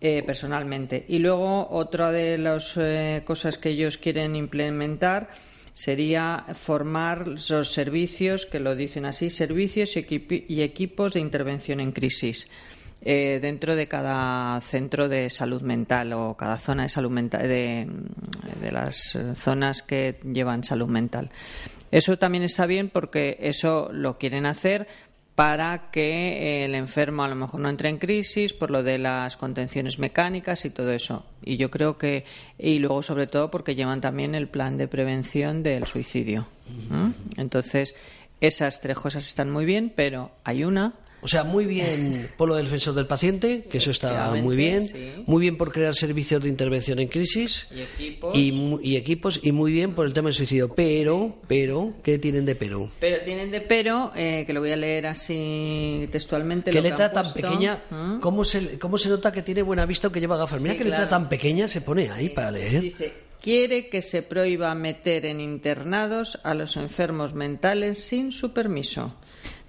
[0.00, 1.04] eh, personalmente.
[1.08, 5.28] Y luego otra de las eh, cosas que ellos quieren implementar
[5.74, 12.48] sería formar los servicios, que lo dicen así, servicios y, equipos de intervención en crisis.
[13.06, 17.86] eh, dentro de cada centro de salud mental o cada zona de salud mental de,
[18.62, 21.30] de las zonas que llevan salud mental.
[21.90, 24.88] Eso también está bien porque eso lo quieren hacer
[25.34, 29.36] para que el enfermo a lo mejor no entre en crisis por lo de las
[29.36, 31.26] contenciones mecánicas y todo eso.
[31.42, 32.24] Y yo creo que,
[32.58, 36.46] y luego sobre todo porque llevan también el plan de prevención del suicidio.
[36.88, 37.40] ¿Mm?
[37.40, 37.96] Entonces,
[38.40, 40.94] esas tres cosas están muy bien, pero hay una
[41.24, 44.86] O sea, muy bien por lo del defensor del paciente, que eso está muy bien.
[44.86, 45.12] sí.
[45.26, 47.66] Muy bien por crear servicios de intervención en crisis.
[47.74, 48.34] Y equipos.
[48.36, 50.74] Y, y equipos, y muy bien por el tema del suicidio.
[50.74, 52.90] Pero, pero, ¿qué tienen de pero?
[53.00, 56.70] Pero tienen de pero, eh, que lo voy a leer así textualmente.
[56.70, 57.82] ¿Qué que letra han tan pequeña?
[57.90, 58.20] ¿Mm?
[58.20, 60.60] ¿Cómo se, ¿Cómo se nota que tiene buena vista aunque lleva gafas?
[60.60, 61.10] Mira Sí, qué letra claro.
[61.10, 62.82] tan pequeña se pone ahí para leer.
[62.82, 69.14] Dice, quiere que se prohíba meter en internados a los enfermos mentales sin su permiso.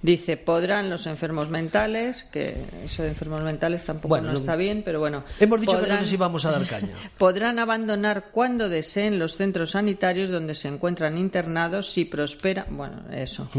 [0.05, 4.83] Dice, podrán los enfermos mentales, que eso de enfermos mentales tampoco Bueno, no está bien,
[4.85, 5.23] pero bueno.
[5.39, 6.93] Hemos dicho que no les íbamos a dar caña.
[7.17, 12.67] Podrán abandonar cuando deseen los centros sanitarios donde se encuentran internados si prospera.
[12.69, 13.49] Bueno, eso.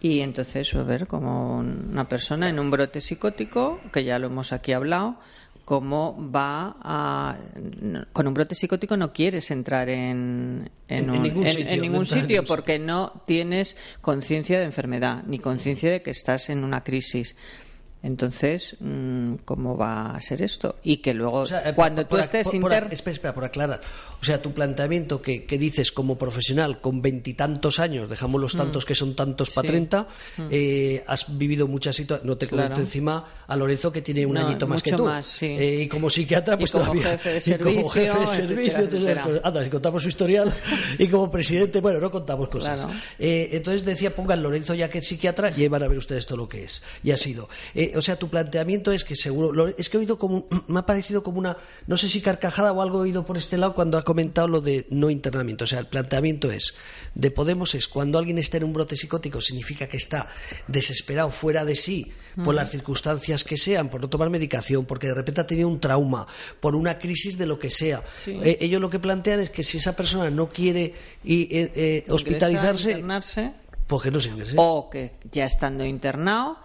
[0.00, 4.52] Y entonces, a ver, como una persona en un brote psicótico, que ya lo hemos
[4.52, 5.16] aquí hablado,
[5.64, 7.36] cómo va a.
[8.12, 12.06] Con un brote psicótico no quieres entrar en, En- en un- ningún sitio, en ningún
[12.06, 16.82] sitio ningún porque no tienes conciencia de enfermedad ni conciencia de que estás en una
[16.84, 17.34] crisis.
[18.04, 20.76] Entonces, mm, ¿cómo va a ser esto?
[20.84, 23.34] Y que luego, O sea, eh, cuando por- tú por- estés por- inter- espera, espera,
[23.34, 23.80] por aclarar.
[24.20, 28.84] O sea, tu planteamiento que, que dices como profesional con veintitantos años, dejamos los tantos
[28.84, 29.70] que son tantos para Mm.
[29.74, 30.08] Treinta,
[30.50, 32.26] eh, has vivido muchas situaciones.
[32.26, 32.76] No te Claro.
[32.76, 35.06] encima a Lorenzo que tiene un No, añito más que tú.
[35.06, 35.46] más, sí.
[35.46, 37.18] Eh, y como psiquiatra, Y pues como todavía.
[37.18, 39.40] jefe de y como jefe de servicio, servicio, etcétera.
[39.42, 40.54] Anda, si contamos su historial.
[40.98, 42.82] y como presidente, bueno, no contamos cosas.
[42.84, 42.98] Claro.
[43.18, 46.26] Eh, entonces decía, pongan Lorenzo ya que es psiquiatra y ahí van a ver ustedes
[46.26, 46.82] todo lo que es.
[47.02, 47.48] Y ha sido.
[47.96, 49.52] O sea, tu planteamiento es que seguro.
[49.52, 50.46] lo- es que he oído como.
[50.68, 51.56] Me ha parecido como una.
[51.86, 54.60] No sé si carcajada o algo he oído por este lado cuando ha comentado lo
[54.60, 55.64] de no internamiento.
[55.64, 56.74] O sea, el planteamiento es.
[57.14, 60.28] De Podemos es cuando alguien está en un brote psicótico significa que está
[60.68, 62.12] desesperado, fuera de sí,
[62.44, 65.78] por las circunstancias que sean, por no tomar medicación, porque de repente ha tenido un
[65.78, 66.26] trauma,
[66.60, 68.02] por una crisis de lo que sea.
[68.26, 72.04] Eh, ellos lo que plantean es que si esa persona no quiere y, eh, eh,
[72.08, 72.94] hospitalizarse,
[73.86, 74.54] pues que no se ingrese.
[74.56, 76.56] o que ya estando internado,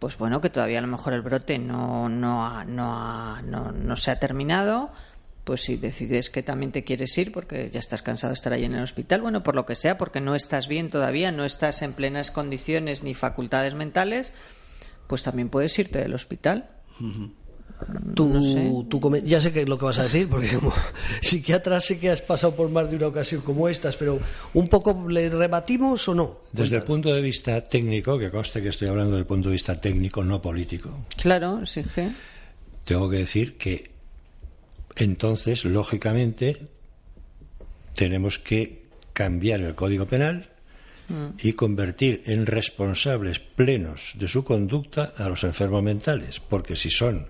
[0.00, 3.70] pues bueno, que todavía a lo mejor el brote no, no, ha- no, ha- no,
[3.70, 4.90] no se ha terminado,
[5.44, 8.64] pues si decides que también te quieres ir porque ya estás cansado de estar ahí
[8.64, 11.82] en el hospital, bueno, por lo que sea, porque no estás bien todavía, no estás
[11.82, 14.32] en plenas condiciones ni facultades mentales,
[15.06, 16.70] pues también puedes irte del hospital.
[18.14, 18.70] Tú, no sé.
[18.88, 20.72] tú come- ya sé que es lo que vas a decir, porque como
[21.22, 24.18] psiquiatra sé que has pasado por más de una ocasión como estas, pero
[24.54, 26.38] ¿un poco le rebatimos o no?
[26.52, 29.80] Desde el punto de vista técnico, que conste que estoy hablando del punto de vista
[29.80, 32.10] técnico, no político, Claro, sí, que-
[32.84, 33.90] tengo que decir que
[34.96, 36.66] entonces, lógicamente,
[37.94, 40.48] tenemos que cambiar el Código Penal
[41.38, 47.26] y convertir en responsables plenos de su conducta a los enfermos mentales, porque si son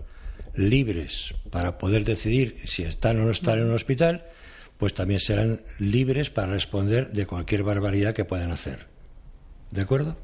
[0.55, 4.27] libres para poder decidir si están o no están en un hospital,
[4.79, 8.87] pues también serán libres para responder de cualquier barbaridad que puedan hacer.
[9.71, 10.17] ¿De acuerdo?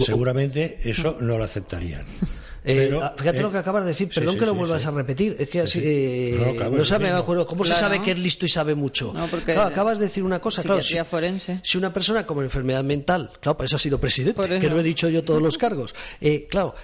[0.00, 2.04] Seguramente eso no lo aceptarían.
[2.64, 5.34] Eh, ah, fíjate lo eh, que acabas de decir, perdón que lo vuelvas a repetir.
[5.36, 5.80] Es que así.
[5.82, 7.44] Eh, no, sabe, me acuerdo.
[7.44, 9.12] ¿Cómo se sabe que es listo y sabe mucho?
[9.44, 10.62] claro, acabas de decir una cosa.
[10.62, 11.60] Claro, si, forense.
[11.64, 14.82] si una persona con enfermedad mental, claro, por eso ha sido presidente, que no he
[14.84, 15.92] dicho yo todos los cargos.
[16.48, 16.74] claro,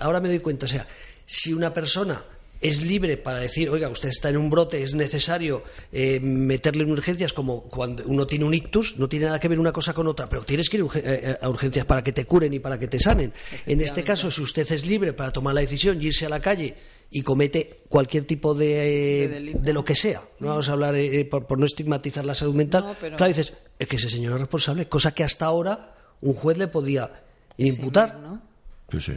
[0.00, 0.84] ahora me doy cuenta, o sea,
[1.26, 2.24] si una persona
[2.64, 6.92] es libre para decir, oiga, usted está en un brote, es necesario eh, meterle en
[6.92, 10.06] urgencias como cuando uno tiene un ictus, no tiene nada que ver una cosa con
[10.06, 12.88] otra, pero tienes que ir eh, a urgencias para que te curen y para que
[12.88, 13.34] te sanen.
[13.66, 16.40] En este caso, si usted es libre para tomar la decisión y irse a la
[16.40, 16.74] calle
[17.10, 21.58] y comete cualquier tipo de, de, lo que sea, no vamos a hablar eh, por,
[21.58, 25.22] no estigmatizar la salud mental, claro, dices, es que ese señor es responsable, cosa que
[25.22, 27.24] hasta ahora un juez le podía
[27.58, 28.18] imputar.
[28.22, 28.53] Sí,
[29.00, 29.14] sí.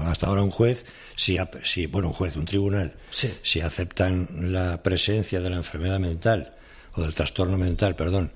[0.00, 0.86] Hasta ahora un juez,
[1.16, 2.94] si, si bueno, un juez, un tribunal,
[3.42, 6.54] si aceptan la presencia de la enfermedad mental
[6.94, 8.32] o del trastorno mental, perdón,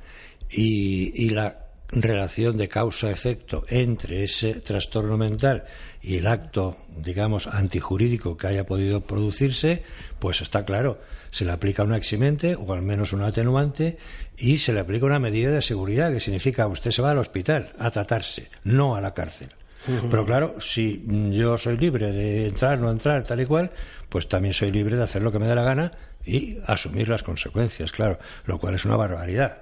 [0.50, 5.64] y, y la relación de causa-efecto entre ese trastorno mental
[6.00, 9.83] y el acto, digamos, antijurídico que haya podido producirse,
[10.18, 11.00] pues está claro,
[11.31, 13.98] se le aplica un eximente o al menos un atenuante
[14.38, 17.72] y se le aplica una medida de seguridad que significa usted se va al hospital
[17.78, 19.50] a tratarse, no a la cárcel.
[19.86, 23.70] Pero claro, si yo soy libre de entrar, no entrar, tal y cual,
[24.08, 25.90] pues también soy libre de hacer lo que me dé la gana
[26.24, 29.58] y asumir las consecuencias, claro, lo cual es una barbaridad.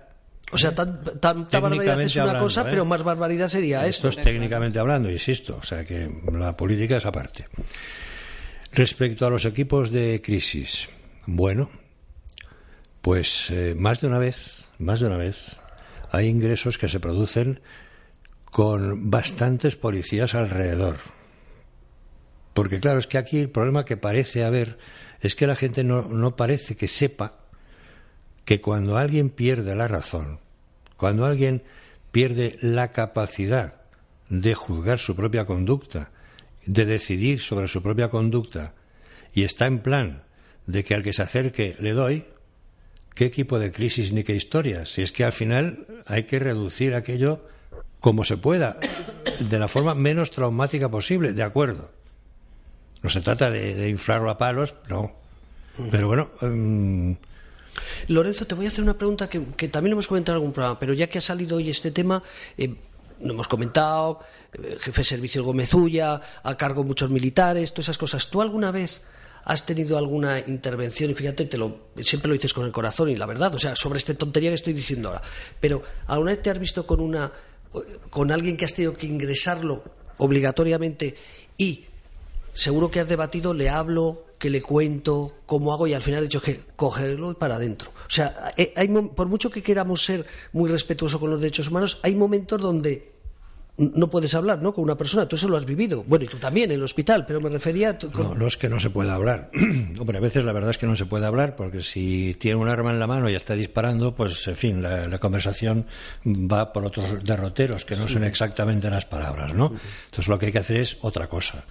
[0.52, 2.86] O sea, tanta barbaridad es una cosa, pero ¿eh?
[2.86, 4.08] más barbaridad sería esto.
[4.08, 7.46] Esto es técnicamente hablando, insisto, o sea que la política es aparte.
[8.72, 10.88] Respecto a los equipos de crisis,
[11.26, 11.70] bueno,
[13.00, 15.58] pues eh, más de una vez, más de una vez,
[16.10, 17.60] hay ingresos que se producen
[18.50, 20.96] con bastantes policías alrededor.
[22.52, 24.78] Porque claro, es que aquí el problema que parece haber
[25.20, 27.36] es que la gente no, no parece que sepa
[28.44, 30.40] que cuando alguien pierde la razón,
[30.96, 31.62] cuando alguien
[32.10, 33.82] pierde la capacidad
[34.28, 36.10] de juzgar su propia conducta,
[36.66, 38.74] de decidir sobre su propia conducta,
[39.32, 40.24] y está en plan
[40.66, 42.24] de que al que se acerque le doy,
[43.14, 44.86] ¿qué equipo de crisis ni qué historia?
[44.86, 47.44] Si es que al final hay que reducir aquello
[48.00, 48.78] como se pueda,
[49.38, 51.90] de la forma menos traumática posible, de acuerdo.
[53.02, 55.12] No se trata de, inflarlo a palos, no.
[55.90, 56.30] Pero bueno.
[56.42, 57.16] Em,
[58.08, 60.92] Lorenzo, te voy a hacer una pregunta que, también hemos comentado en algún programa, pero
[60.92, 62.22] ya que ha salido hoy este tema,
[62.58, 62.74] eh,
[63.22, 64.20] lo hemos comentado,
[64.52, 68.28] eh, jefe de servicio Gómez Ulla, a cargo muchos militares, todas esas cosas.
[68.28, 69.02] ¿Tú alguna vez
[69.44, 73.16] has tenido alguna intervención, y fíjate, te lo, siempre lo dices con el corazón y
[73.16, 75.22] la verdad, o sea, sobre esta tontería que estoy diciendo ahora,
[75.60, 77.32] pero ¿alguna vez te has visto con una
[78.10, 79.82] con alguien que has tenido que ingresarlo
[80.18, 81.14] obligatoriamente
[81.56, 81.84] y
[82.52, 86.24] seguro que has debatido, le hablo, que le cuento, cómo hago y al final he
[86.24, 87.90] dicho que cogerlo para adentro.
[87.90, 91.98] O sea, eh, hay, por mucho que queramos ser muy respetuosos con los derechos humanos,
[92.02, 93.12] hay momentos donde
[93.80, 94.74] no puedes hablar ¿no?
[94.74, 96.04] con una persona, tú eso lo has vivido.
[96.06, 97.90] Bueno, y tú también en el hospital, pero me refería...
[97.90, 99.50] A No, no es que no se pueda hablar.
[99.98, 102.68] Hombre, a veces la verdad es que no se puede hablar porque si tiene un
[102.68, 105.86] arma en la mano y está disparando, pues en fin, la, conversación
[106.26, 109.72] va por otros derroteros que no son exactamente las palabras, ¿no?
[110.06, 111.64] Entonces lo que hay que hacer es otra cosa,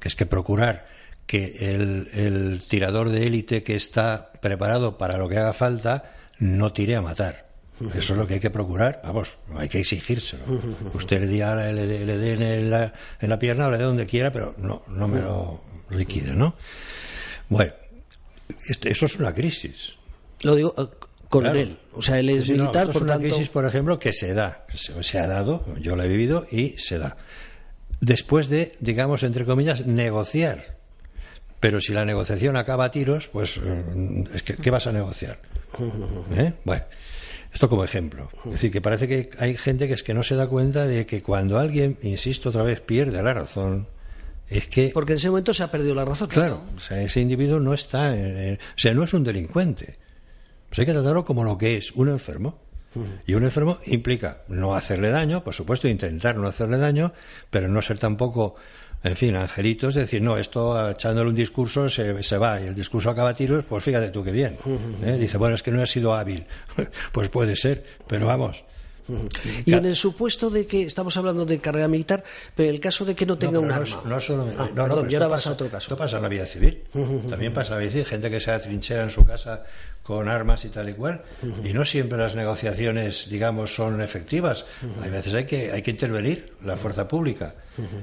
[0.00, 0.86] que es que procurar
[1.26, 6.72] que el, el tirador de élite que está preparado para lo que haga falta no
[6.72, 7.53] tire a matar
[7.94, 10.44] eso es lo que hay que procurar, vamos, hay que exigírselo.
[10.94, 14.32] Usted le, diga, le, dé en la, en la pierna o le dé donde quiera,
[14.32, 15.60] pero no, no me lo
[15.90, 16.54] liquide, ¿no?
[17.48, 17.72] Bueno,
[18.68, 19.94] este, eso es una crisis.
[20.42, 20.86] Lo digo eh,
[21.28, 24.34] con él, o sea, él es militar, por es una crisis, por ejemplo, que se
[24.34, 27.16] da, se, se ha dado, yo la he vivido y se da.
[28.00, 30.76] Después de, digamos, entre comillas, negociar.
[31.58, 33.58] Pero si la negociación acaba a tiros, pues,
[34.34, 35.38] es que, ¿qué vas a negociar?
[36.36, 36.52] ¿Eh?
[36.64, 36.84] Bueno.
[37.54, 38.28] Esto como ejemplo.
[38.46, 41.06] Es decir, que parece que hay gente que es que no se da cuenta de
[41.06, 43.86] que cuando alguien, insisto otra vez, pierde la razón,
[44.48, 44.90] es que...
[44.92, 46.28] Porque en ese momento se ha perdido la razón.
[46.28, 48.12] Claro, o sea, ese individuo no está...
[48.12, 49.96] o sea, no es un delincuente.
[50.68, 52.58] Pues hay que tratarlo como lo que es, un enfermo.
[53.26, 57.12] Y un enfermo implica no hacerle daño, por supuesto, intentar no hacerle daño,
[57.50, 58.54] pero no ser tampoco
[59.04, 63.10] en fin, angelitos, decir, no, esto echándole un discurso se, se, va y el discurso
[63.10, 64.56] acaba a tiros, pues fíjate tú qué bien.
[65.04, 65.18] ¿eh?
[65.18, 66.46] Dice, bueno, es que no ha sido hábil.
[67.12, 68.64] pues puede ser, pero vamos,
[69.66, 72.24] Y en el supuesto de que estamos hablando de carrera militar,
[72.54, 74.00] pero el caso de que no tenga un arma.
[74.04, 75.84] No, solo, Ah, no, no, perdón, y ahora vas pasa- a otro caso.
[75.84, 76.82] Esto pasa en la vida civil.
[77.28, 78.06] También pasa en la vida civil.
[78.06, 79.64] Gente que se atrinchera en su casa
[80.02, 81.22] con armas y tal y cual.
[81.64, 84.64] Y no siempre las negociaciones, digamos, son efectivas.
[85.02, 87.54] Hay veces hay que, hay que intervenir la fuerza pública.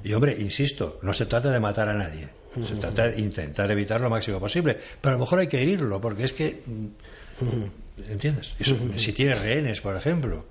[0.04, 2.30] Y hombre, insisto, no se trata de matar a nadie.
[2.68, 4.78] Se trata de intentar evitar lo máximo posible.
[5.00, 6.62] Pero a lo mejor hay que herirlo, porque es que.
[8.08, 8.56] ¿Entiendes?
[8.60, 10.46] Eso, si tiene rehenes, por ejemplo,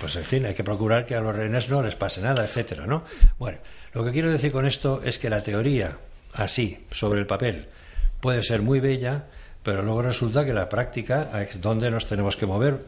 [0.00, 2.86] pues en fin, hay que procurar que a los rehenes no les pase nada, etcétera,
[2.86, 3.04] ¿no?
[3.38, 3.58] Bueno,
[3.92, 5.98] lo que quiero decir con esto es que la teoría,
[6.32, 7.66] así, sobre el papel,
[8.20, 9.26] puede ser muy bella,
[9.62, 12.80] pero luego resulta que la práctica es donde nos tenemos que mover.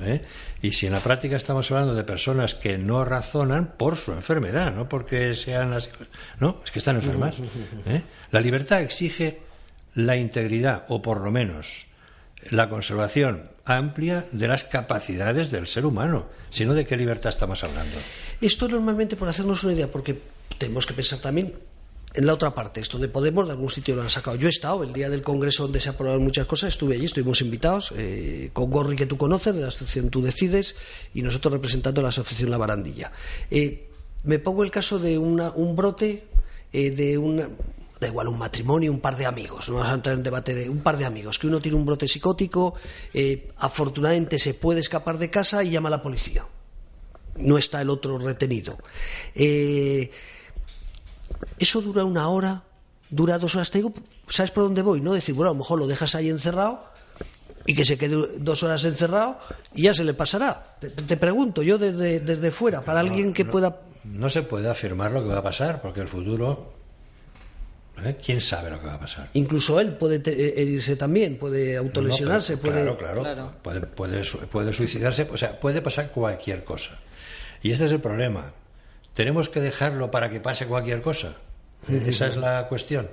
[0.00, 0.22] ¿eh?
[0.62, 4.72] Y si en la práctica estamos hablando de personas que no razonan por su enfermedad,
[4.72, 5.90] no porque sean así,
[6.40, 7.36] no, es que están enfermas.
[7.86, 8.02] ¿eh?
[8.30, 9.40] La libertad exige
[9.94, 11.87] la integridad, o por lo menos
[12.50, 17.96] la conservación amplia de las capacidades del ser humano, sino de qué libertad estamos hablando.
[18.40, 20.20] Esto normalmente por hacernos una idea, porque
[20.56, 21.54] tenemos que pensar también
[22.14, 24.36] en la otra parte, esto de Podemos, de algún sitio lo han sacado.
[24.36, 27.42] Yo he estado el día del Congreso donde se aprobaron muchas cosas, estuve allí, estuvimos
[27.42, 30.74] invitados, eh, con Gorri que tú conoces, de la asociación Tú Decides,
[31.12, 33.12] y nosotros representando la asociación La Barandilla.
[33.50, 33.88] Eh,
[34.24, 36.24] me pongo el caso de una- un brote
[36.72, 37.48] eh, de una
[38.00, 40.68] da igual un matrimonio, un par de amigos, no vamos a entrar en debate de
[40.68, 42.74] un par de amigos, que uno tiene un brote psicótico,
[43.12, 46.46] eh, afortunadamente se puede escapar de casa y llama a la policía.
[47.36, 48.78] No está el otro retenido.
[49.34, 50.10] Eh,
[51.58, 52.64] eso dura una hora,
[53.10, 53.70] dura dos horas.
[53.70, 53.92] Te digo,
[54.28, 55.00] ¿sabes por dónde voy?
[55.00, 56.84] No decir, bueno, a lo mejor lo dejas ahí encerrado
[57.66, 59.38] y que se quede dos horas encerrado
[59.74, 60.76] y ya se le pasará.
[60.80, 63.80] Te, te pregunto, yo desde, desde fuera, para alguien que no, pueda.
[64.04, 66.77] No se puede afirmar lo que va a pasar, porque el futuro.
[68.06, 68.16] ¿Eh?
[68.24, 69.30] ¿Quién sabe lo que va a pasar?
[69.34, 72.74] Incluso él puede eh, herirse también, puede autolesionarse, No, puede.
[72.74, 73.22] Claro, claro.
[73.22, 73.54] Claro.
[73.62, 76.98] Puede, puede, puede suicidarse, o sea, puede pasar cualquier cosa.
[77.62, 78.52] Y este es el problema.
[79.14, 81.36] ¿Tenemos que dejarlo para que pase cualquier cosa?
[81.88, 83.08] Esa es la cuestión.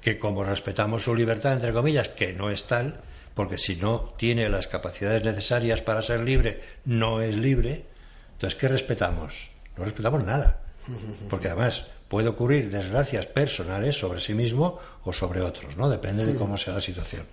[0.00, 3.00] Que como respetamos su libertad, entre comillas, que no es tal,
[3.34, 7.84] porque si no tiene las capacidades necesarias para ser libre, no es libre,
[8.32, 9.50] entonces ¿qué respetamos?
[9.76, 10.60] No respetamos nada.
[11.28, 15.88] Porque además puede ocurrir desgracias personales sobre sí mismo o sobre otros, ¿no?
[15.88, 17.24] Depende de cómo sea la situación.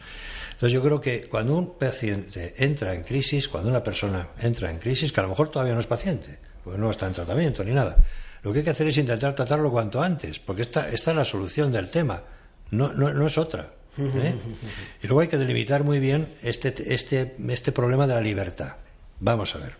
[0.51, 4.77] Entonces yo creo que cuando un paciente entra en crisis, cuando una persona entra en
[4.77, 7.71] crisis, que a lo mejor todavía no es paciente, porque no está en tratamiento ni
[7.71, 7.97] nada,
[8.43, 11.25] lo que hay que hacer es intentar tratarlo cuanto antes, porque esta, esta es la
[11.25, 12.21] solución del tema,
[12.69, 13.71] no, no, no es otra.
[13.97, 14.35] ¿eh?
[15.01, 18.75] Y luego hay que delimitar muy bien este, este, este problema de la libertad.
[19.19, 19.73] Vamos a ver.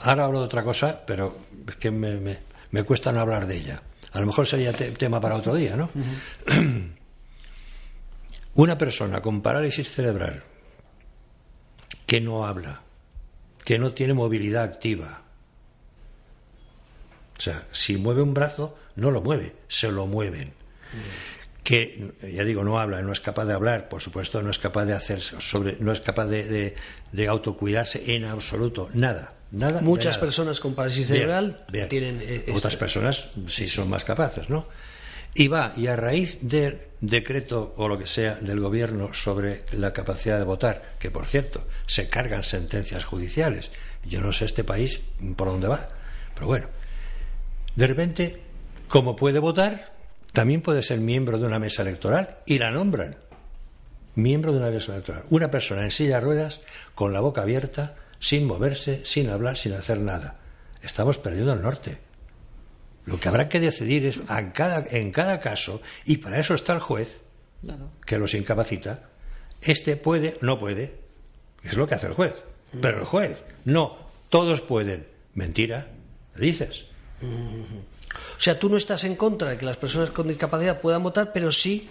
[0.00, 3.56] Ahora hablo de otra cosa, pero es que me, me, me cuesta no hablar de
[3.56, 3.82] ella.
[4.12, 5.88] A lo mejor sería te- tema para otro día, ¿no?
[8.54, 10.42] Una persona con parálisis cerebral
[12.06, 12.82] que no habla,
[13.64, 15.22] que no tiene movilidad activa,
[17.38, 20.52] o sea, si mueve un brazo, no lo mueve, se lo mueven.
[21.62, 24.84] Que, ya digo, no habla, no es capaz de hablar, por supuesto, no es capaz
[24.86, 26.74] de hacer sobre, no es capaz de-
[27.12, 29.80] de autocuidarse en absoluto, nada, nada.
[29.80, 31.88] Muchas personas con parálisis cerebral bien.
[31.88, 32.18] tienen.
[32.22, 32.78] eh, Otras esto.
[32.78, 34.66] personas sí son más capaces, ¿no?
[35.34, 39.92] Y va, y a raíz del decreto o lo que sea del gobierno sobre la
[39.92, 43.70] capacidad de votar, que por cierto se cargan sentencias judiciales,
[44.04, 45.00] yo no sé este país
[45.36, 45.88] por dónde va,
[46.34, 46.68] pero bueno,
[47.76, 48.40] de repente,
[48.88, 49.92] como puede votar,
[50.32, 53.16] también puede ser miembro de una mesa electoral y la nombran
[54.16, 55.22] miembro de una mesa electoral.
[55.30, 56.60] Una persona en silla de ruedas,
[56.96, 60.38] con la boca abierta, sin moverse, sin hablar, sin hacer nada.
[60.82, 61.98] Estamos perdiendo el norte.
[63.06, 66.72] Lo que habrá que decidir es en cada, en cada caso, y para eso está
[66.74, 67.22] el juez,
[67.62, 67.90] Claro.
[68.06, 69.10] que los incapacita,
[69.60, 71.00] este puede, no puede.
[71.62, 72.44] Es lo que hace el juez.
[72.80, 73.98] Pero el juez, no,
[74.28, 75.06] todos pueden.
[75.34, 75.88] Mentira,
[76.36, 76.86] ¿le dices?
[77.22, 81.32] O sea, tú no estás en contra de que las personas con discapacidad puedan votar,
[81.32, 81.90] pero sí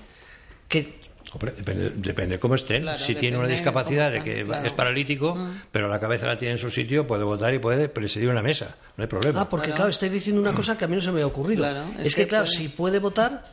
[0.68, 1.00] que
[1.32, 2.82] Hombre, depende, depende de cómo estén.
[2.84, 4.66] Claro, si tiene una de discapacidad de que claro.
[4.66, 5.38] es paralítico,
[5.72, 8.76] pero la cabeza la tiene en su sitio, puede votar y puede presidir una mesa.
[8.98, 9.42] No hay problema.
[9.42, 9.76] Ah, porque Claro.
[9.78, 11.64] claro, estáis diciendo una cosa que a mí no se me había ocurrido.
[11.64, 13.46] Claro, es, es que, que claro, puede- si puede votar,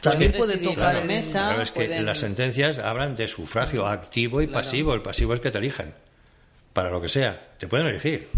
[0.00, 1.48] también puede tocar la en- mesa.
[1.48, 4.60] Claro, es que pueden- las sentencias hablan de sufragio activo y Claro.
[4.62, 4.94] pasivo.
[4.94, 5.94] El pasivo es que te elijan.
[6.72, 7.54] Para lo que sea.
[7.58, 8.28] Te pueden elegir.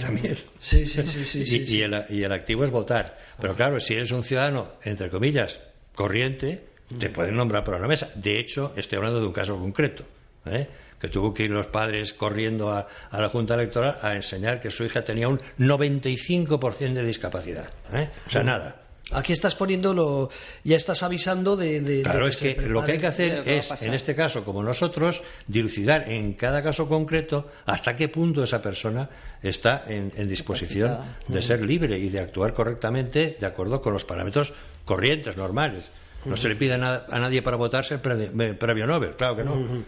[0.00, 0.36] También.
[0.58, 1.82] Sí, sí, sí, sí, y, sí, y sí.
[1.82, 3.16] el, y el activo es votar.
[3.40, 5.60] Pero claro, si eres un ciudadano, entre comillas,
[5.94, 6.67] corriente,
[6.98, 8.10] te pueden nombrar para una mesa.
[8.14, 10.04] De hecho, estoy hablando de un caso concreto.
[10.46, 10.66] ¿eh?
[11.00, 14.70] Que tuvo que ir los padres corriendo a, a la Junta Electoral a enseñar que
[14.70, 17.70] su hija tenía un 95% de discapacidad.
[17.92, 18.08] ¿eh?
[18.26, 18.82] O sea, nada.
[19.10, 20.28] Aquí estás poniendo lo,
[20.64, 21.80] ya estás avisando de.
[21.80, 24.62] de claro, de es que lo que hay que hacer es, en este caso, como
[24.62, 29.08] nosotros, dilucidar en cada caso concreto hasta qué punto esa persona
[29.42, 34.04] está en, en disposición de ser libre y de actuar correctamente de acuerdo con los
[34.04, 34.52] parámetros
[34.84, 35.90] corrientes, normales.
[36.28, 39.84] No se le pide a, nadie para votarse el premio, Nobel, claro que no.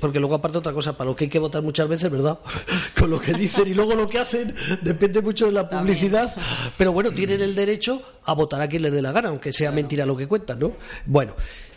[0.00, 2.38] Porque luego, aparte, otra cosa, para lo que hay que votar muchas veces, ¿verdad?
[2.98, 6.34] Con lo que dicen y luego lo que hacen, depende mucho de la publicidad.
[6.76, 9.70] Pero bueno, tienen el derecho a votar a quien les dé la gana, aunque sea
[9.70, 10.72] mentira lo que cuentan, ¿no?
[11.06, 11.34] Bueno,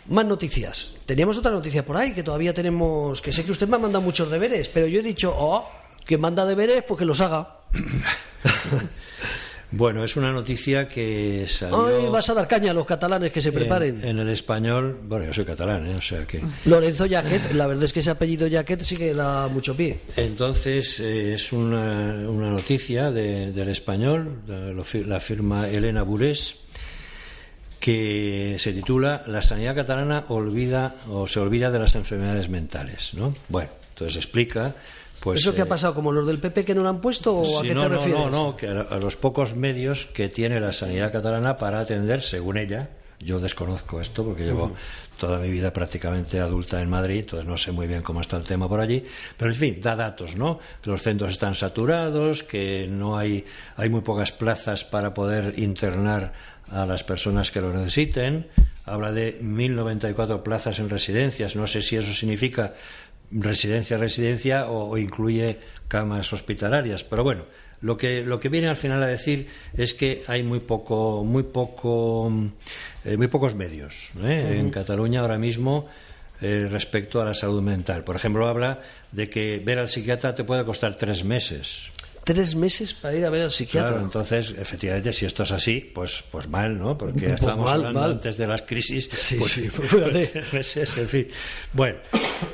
[0.08, 0.94] más noticias.
[1.06, 3.20] Teníamos otra noticia por ahí que todavía tenemos.
[3.20, 5.68] Que sé que usted me ha mandado muchos deberes, pero yo he dicho, oh,
[6.04, 7.60] que manda deberes, pues que los haga.
[9.70, 12.10] Bueno, es una noticia que salió...
[12.10, 14.02] vas a dar caña a los catalanes que se preparen.
[14.02, 15.94] En, el español, bueno, yo soy catalán, ¿eh?
[15.94, 16.42] o sea que...
[16.64, 20.00] Lorenzo Jaquet, la verdad es que ese apellido Jaquet sí que da mucho pie.
[20.16, 26.56] Entonces, eh, es una, una noticia del español, la firma Elena Burés,
[27.78, 33.34] que se titula La sanidad catalana olvida o se olvida de las enfermedades mentales, ¿no?
[33.48, 34.74] Bueno, entonces explica
[35.20, 35.94] pues, ¿Eso qué ha eh, pasado?
[35.94, 38.20] ¿Como los del PP que no lo han puesto o a qué no, te refieres?
[38.20, 42.58] No, no, que a, los pocos medios que tiene la sanidad catalana para atender, según
[42.58, 42.90] ella,
[43.20, 44.74] yo desconozco esto porque llevo
[45.18, 48.44] toda mi vida prácticamente adulta en Madrid, entonces no sé muy bien cómo está el
[48.44, 49.02] tema por allí,
[49.36, 50.60] pero en fin, da datos, ¿no?
[50.80, 53.44] Que los centros están saturados, que no hay,
[53.76, 56.32] hay muy pocas plazas para poder internar
[56.70, 58.46] a las personas que lo necesiten.
[58.84, 61.56] Habla de 1.094 plazas en residencias.
[61.56, 62.74] No sé si eso significa
[63.30, 65.58] residencia a residencia o, incluye
[65.88, 67.04] camas hospitalarias.
[67.04, 67.44] Pero bueno,
[67.80, 71.44] lo que, lo que viene al final a decir es que hay muy poco, muy
[71.44, 72.32] poco,
[73.04, 74.56] eh, muy pocos medios ¿eh?
[74.58, 75.86] en Cataluña ahora mismo
[76.40, 78.04] eh, respecto a la salud mental.
[78.04, 78.80] Por ejemplo, habla
[79.12, 81.90] de que ver al psiquiatra te puede costar tres meses
[82.28, 83.92] tres meses para ir a ver al psiquiatra.
[83.92, 86.98] Claro, entonces, efectivamente, si esto es así, pues, pues mal, ¿no?
[86.98, 89.08] Porque pues estábamos hablando antes de las crisis.
[89.16, 91.28] Sí, pues, sí, pues meses, en fin.
[91.72, 91.96] Bueno,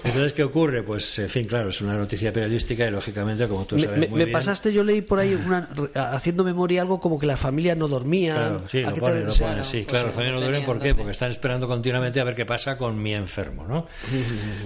[0.05, 0.85] entonces, ¿qué ocurre?
[0.85, 4.25] Pues, en fin, claro, es una noticia periodística y, lógicamente, como tú sabes me, muy
[4.25, 5.68] me pasaste, yo leí por ahí, una,
[6.12, 8.37] haciendo memoria, algo como que las familias no dormían.
[8.37, 10.95] Claro, sí, lo ponen, lo ponen, sí, claro, las familias no duermen, ¿por qué?
[10.95, 13.89] Porque están esperando continuamente a ver qué pasa con mi enfermo, ¿no?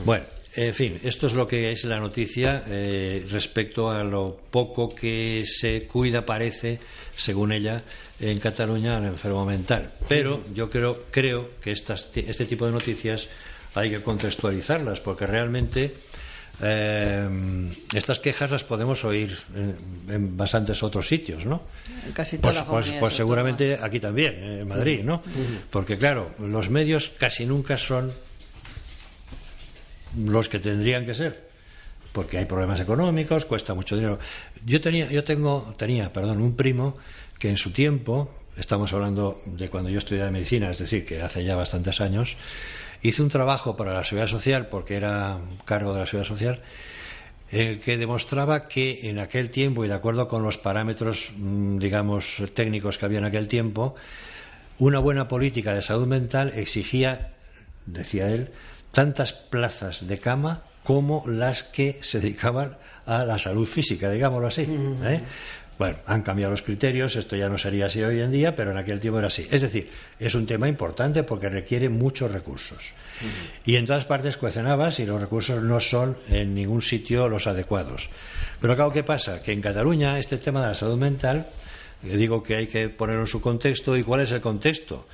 [0.05, 0.27] Bueno,
[0.67, 5.45] en fin, esto es lo que es la noticia eh, respecto a lo poco que
[5.47, 6.81] se cuida, parece,
[7.17, 7.85] según ella,
[8.19, 9.93] en Cataluña al enfermo mental.
[10.09, 13.29] Pero yo creo, creo que este tipo de noticias
[13.77, 15.95] hay que contextualizarlas, porque realmente
[16.61, 17.29] eh,
[17.95, 21.63] estas quejas las podemos oír en, bastantes otros sitios, ¿no?
[22.13, 25.23] Casi pues, pues, pues seguramente aquí también, en Madrid, ¿no?
[25.71, 28.13] Porque claro, los medios casi nunca son
[30.17, 31.49] los que tendrían que ser
[32.13, 34.19] porque hay problemas económicos, cuesta mucho dinero.
[34.65, 36.97] Yo tenía, yo tengo, tenía, perdón, un primo
[37.39, 41.45] que en su tiempo, estamos hablando de cuando yo estudiaba medicina, es decir, que hace
[41.45, 42.37] ya bastantes años,
[43.03, 46.63] hizo un trabajo para la seguridad social, porque era cargo de la seguridad social,
[47.51, 52.43] eh, que demostraba que en aquel tiempo y de acuerdo con los parámetros, mm, digamos,
[52.55, 53.95] técnicos que había en aquel tiempo,
[54.79, 57.33] una buena política de salud mental exigía,
[57.87, 58.51] decía él,
[58.99, 62.77] tantas plazas de cama como las que se dedicaban
[63.07, 64.63] a la salud física, digámoslo así.
[64.63, 65.21] ¿eh?
[65.79, 68.77] Bueno, han cambiado los criterios, esto ya no sería así hoy en día, pero en
[68.77, 69.47] aquel tiempo era así.
[69.53, 69.89] Es decir,
[70.19, 72.93] es un tema importante porque requiere muchos recursos.
[73.65, 78.11] Y en todas partes cuestionabas y los recursos no son en ningún sitio los adecuados.
[78.61, 79.41] Pero claro, ¿qué pasa?
[79.41, 81.47] Que en Cataluña este tema de la salud mental,
[82.03, 85.07] digo que hay que ponerlo en su contexto, ¿y cuál es el contexto?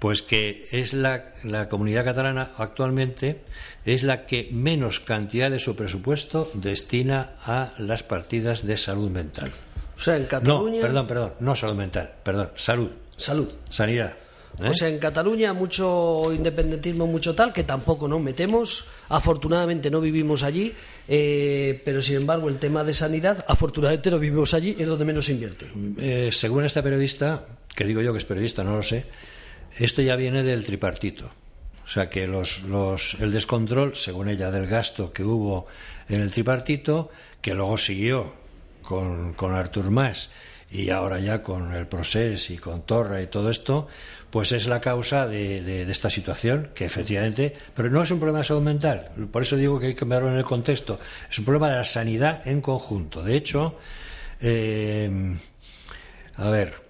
[0.00, 3.42] Pues que es la, la, comunidad catalana actualmente
[3.84, 9.52] es la que menos cantidad de su presupuesto destina a las partidas de salud mental.
[9.96, 10.76] O sea, en Cataluña.
[10.76, 12.88] No, perdón, perdón, no salud mental, perdón, salud.
[13.18, 13.50] Salud.
[13.68, 14.16] Sanidad.
[14.58, 14.70] ¿eh?
[14.70, 18.86] O sea, en Cataluña mucho independentismo, mucho tal, que tampoco nos metemos.
[19.10, 20.72] Afortunadamente no vivimos allí,
[21.06, 25.28] eh, pero sin embargo el tema de sanidad, afortunadamente no vivimos allí, es donde menos
[25.28, 25.66] invierte.
[25.98, 27.44] Eh, según esta periodista,
[27.74, 29.04] que digo yo que es periodista, no lo sé,
[29.78, 31.30] esto ya viene del tripartito.
[31.84, 35.66] O sea que los, los, el descontrol, según ella, del gasto que hubo
[36.08, 37.10] en el tripartito,
[37.40, 38.32] que luego siguió
[38.82, 40.30] con, con Artur Mas
[40.70, 43.88] y ahora ya con el Procés y con Torra y todo esto,
[44.30, 48.38] pues es la causa de, de, esta situación, que efectivamente, pero no es un problema
[48.38, 51.44] de salud mental, por eso digo que hay que verlo en el contexto, es un
[51.44, 53.24] problema de la sanidad en conjunto.
[53.24, 53.78] De hecho,
[54.40, 55.10] eh,
[56.36, 56.89] a ver,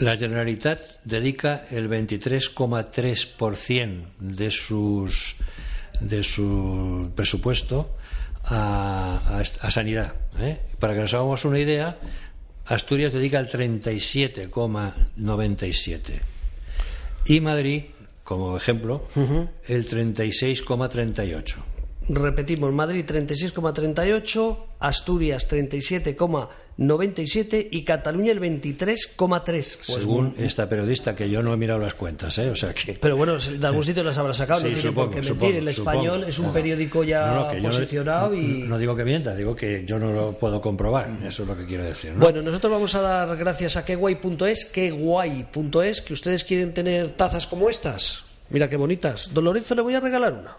[0.00, 5.36] la Generalitat dedica el 23,3% de sus
[6.00, 7.96] de su presupuesto
[8.44, 10.14] a, a, sanidad.
[10.38, 10.58] ¿eh?
[10.78, 11.98] Para que nos hagamos una idea,
[12.66, 16.20] Asturias dedica el 37,97.
[17.26, 17.82] Y Madrid,
[18.24, 19.04] como ejemplo,
[19.66, 21.54] el 36,38.
[22.08, 25.48] Repetimos, Madrid 36,38, Asturias
[26.78, 29.46] 37,97 y Cataluña el 23,3.
[29.46, 32.50] Pues Según esta periodista, que yo no he mirado las cuentas, ¿eh?
[32.50, 32.94] O sea que...
[32.94, 35.34] Pero bueno, de algún sitio las habrá sacado, Sí, no tiene supongo, por qué mentir.
[35.34, 35.90] supongo, el supongo.
[35.90, 38.40] español es un periódico ya No, no, posicionado y...
[38.66, 41.08] No digo que mienta, digo que yo no lo puedo comprobar.
[41.26, 42.12] Eso es lo que quiero decir.
[42.12, 42.18] ¿no?
[42.20, 47.70] Bueno, nosotros vamos a dar gracias a queguay.es, queguay.es, que ustedes quieren tener tazas como
[47.70, 48.24] estas.
[48.50, 49.30] Mira qué bonitas.
[49.32, 50.56] Don Lorenzo, le voy a regalar una.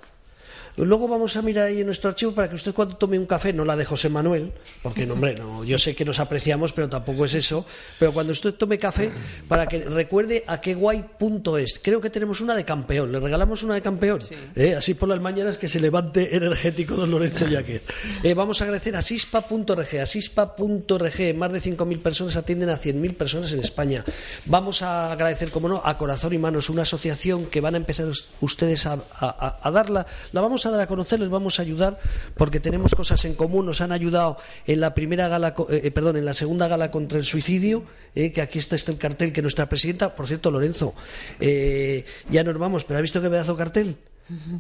[0.78, 3.52] Luego vamos a mirar ahí en nuestro archivo para que usted cuando tome un café,
[3.52, 4.52] no la de José Manuel,
[4.84, 7.66] porque no, hombre, no, yo sé que nos apreciamos, pero tampoco es eso.
[8.00, 9.10] Pero cuando usted tome café,
[9.48, 11.80] para que recuerde a queguay.es.
[11.82, 13.12] Creo que tenemos una de campeón.
[13.12, 14.20] Le regalamos una de campeón.
[14.56, 14.76] ¿Eh?
[14.76, 17.82] Así por las mañanas que se levante energético don Lorenzo Yaquet.
[18.24, 20.00] Eh, vamos a agradecer a sispa.rg.
[20.02, 24.04] A sispa.rg, más de 5.000 personas atienden a 100.000 personas en España.
[24.46, 28.08] Vamos a agradecer, como no, a Corazón y Manos, una asociación que van a empezar
[28.08, 30.06] us- ustedes a, a- a darla.
[30.32, 31.99] La vamos a dar a conocer, les vamos a ayudar
[32.36, 33.65] porque tenemos cosas en común.
[33.65, 37.18] Nos han ayudado en la primera gala, eh, eh, perdón, en la segunda gala contra
[37.18, 37.84] el suicidio,
[38.15, 40.93] eh, que aquí está este el cartel que nuestra presidenta, por cierto, Lorenzo,
[41.39, 43.97] eh, ya nos vamos, pero ¿ha visto qué pedazo cartel?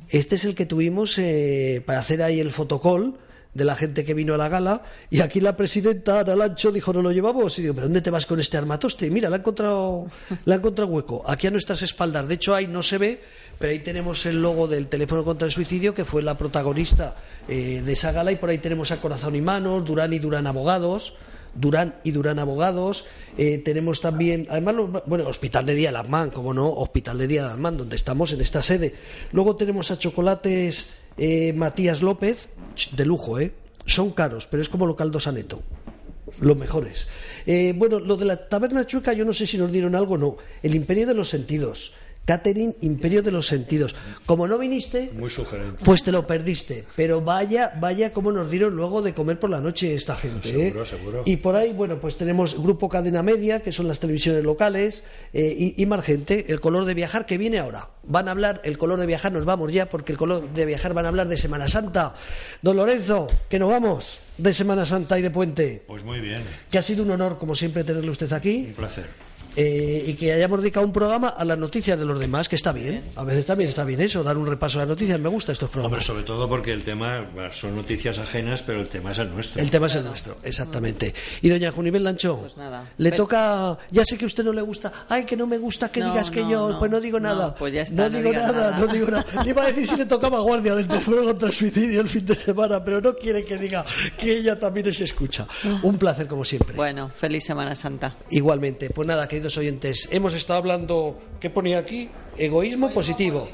[0.09, 3.15] Este es el que tuvimos eh, para hacer ahí el fotocall
[3.57, 6.93] de la gente que vino a la gala y aquí la presidenta Ana Lancho dijo
[6.93, 9.39] no lo llevamos y digo pero dónde te vas con este armatoste mira la ha
[9.39, 10.05] encontrado
[10.45, 13.19] la ha encontrado hueco aquí a nuestras espaldas de hecho ahí no se ve
[13.57, 17.15] pero ahí tenemos el logo del teléfono contra el suicidio que fue la protagonista
[17.47, 20.45] eh, de esa gala y por ahí tenemos a Corazón y Manos Durán y Durán
[20.45, 21.15] Abogados
[21.57, 23.05] Durán y Durán Abogados.
[23.37, 27.77] Eh, tenemos también, además, bueno, Hospital de Día Alarmán, como no, Hospital de Día Alarmán,
[27.77, 28.93] donde estamos en esta sede.
[29.31, 30.87] Luego tenemos a Chocolates
[31.17, 32.49] eh, Matías López,
[32.91, 33.53] de lujo, ¿eh?
[33.85, 35.61] Son caros, pero es como local dos aneto.
[36.39, 37.07] Los mejores.
[37.45, 40.17] Eh, bueno, lo de la taberna chueca, yo no sé si nos dieron algo o
[40.17, 40.37] no.
[40.61, 41.93] El Imperio de los Sentidos.
[42.27, 43.95] Catering Imperio de los Sentidos.
[44.25, 45.81] Como no viniste, Muy sugerente.
[45.85, 46.83] pues te lo perdiste.
[46.97, 50.49] Pero vaya, vaya como nos dieron luego de comer por la noche esta gente.
[50.49, 50.53] ¿eh?
[50.67, 51.23] Seguro, seguro.
[51.25, 55.55] Y por ahí, bueno, pues tenemos Grupo Cadena Media, que son las televisiones locales, eh,
[55.57, 57.91] y, y más gente, El Color de Viajar, que viene ahora.
[58.03, 60.93] Van a hablar, El Color de Viajar, nos vamos ya, porque El Color de Viajar
[60.93, 62.13] van a hablar de Semana Santa.
[62.61, 65.81] Don Lorenzo, que nos vamos de Semana Santa y de Puente.
[65.87, 66.43] Pues muy bien.
[66.69, 68.65] Que ha sido un honor, como siempre, tenerle usted aquí.
[68.67, 69.05] Un placer.
[69.59, 72.71] Eh, y que hayamos dedicado un programa a las noticias de los demás, que está
[72.71, 73.03] bien.
[73.15, 75.19] A veces también está bien eso, dar un repaso a las noticias.
[75.19, 76.05] Me gusta estos Hombre, programas.
[76.05, 79.59] sobre todo porque el tema bueno, son noticias ajenas, pero el tema es el nuestro.
[79.59, 81.11] El tema es el nuestro, exactamente.
[81.41, 82.87] Y doña Junibel Lancho, Pues nada.
[82.97, 85.57] le Pero- toca, ya sé que a usted no le gusta, ay, que no me
[85.57, 86.79] gusta que No, digas que no, yo, no.
[86.79, 87.55] pues no digo No, nada.
[87.55, 88.77] pues ya está, no digo nada, nada.
[88.77, 89.25] no digo nada.
[89.43, 92.25] Le iba a decir si le tocaba guardia del teléfono contra el suicidio el fin
[92.27, 93.83] de semana, pero no quiere que diga
[94.19, 95.47] que ella también se escucha.
[95.81, 96.75] Un placer como siempre.
[96.75, 98.15] Bueno, feliz Semana Santa.
[98.29, 102.09] Igualmente, pues nada, queridos oyentes, hemos estado hablando, ¿qué ponía aquí?
[102.37, 103.47] Egoísmo, positivo.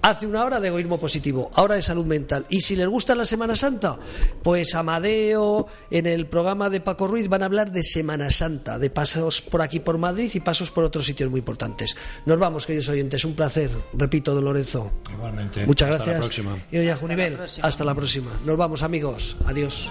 [0.00, 2.46] Hace una hora de egoísmo positivo, ahora de salud mental.
[2.48, 3.98] Y si les gusta la Semana Santa,
[4.42, 8.90] pues Amadeo, en el programa de Paco Ruiz van a hablar de Semana Santa, de
[8.90, 11.96] pasos por aquí por Madrid y pasos por otros sitios muy importantes.
[12.24, 14.92] Nos vamos, queridos oyentes, un placer, repito, don Lorenzo.
[15.12, 15.66] Igualmente.
[15.66, 16.14] Muchas Hasta gracias.
[16.14, 16.58] la próxima.
[16.70, 17.66] Y Junivel, próxima.
[17.66, 18.30] hasta la próxima.
[18.44, 19.36] Nos vamos, amigos.
[19.46, 19.90] Adiós.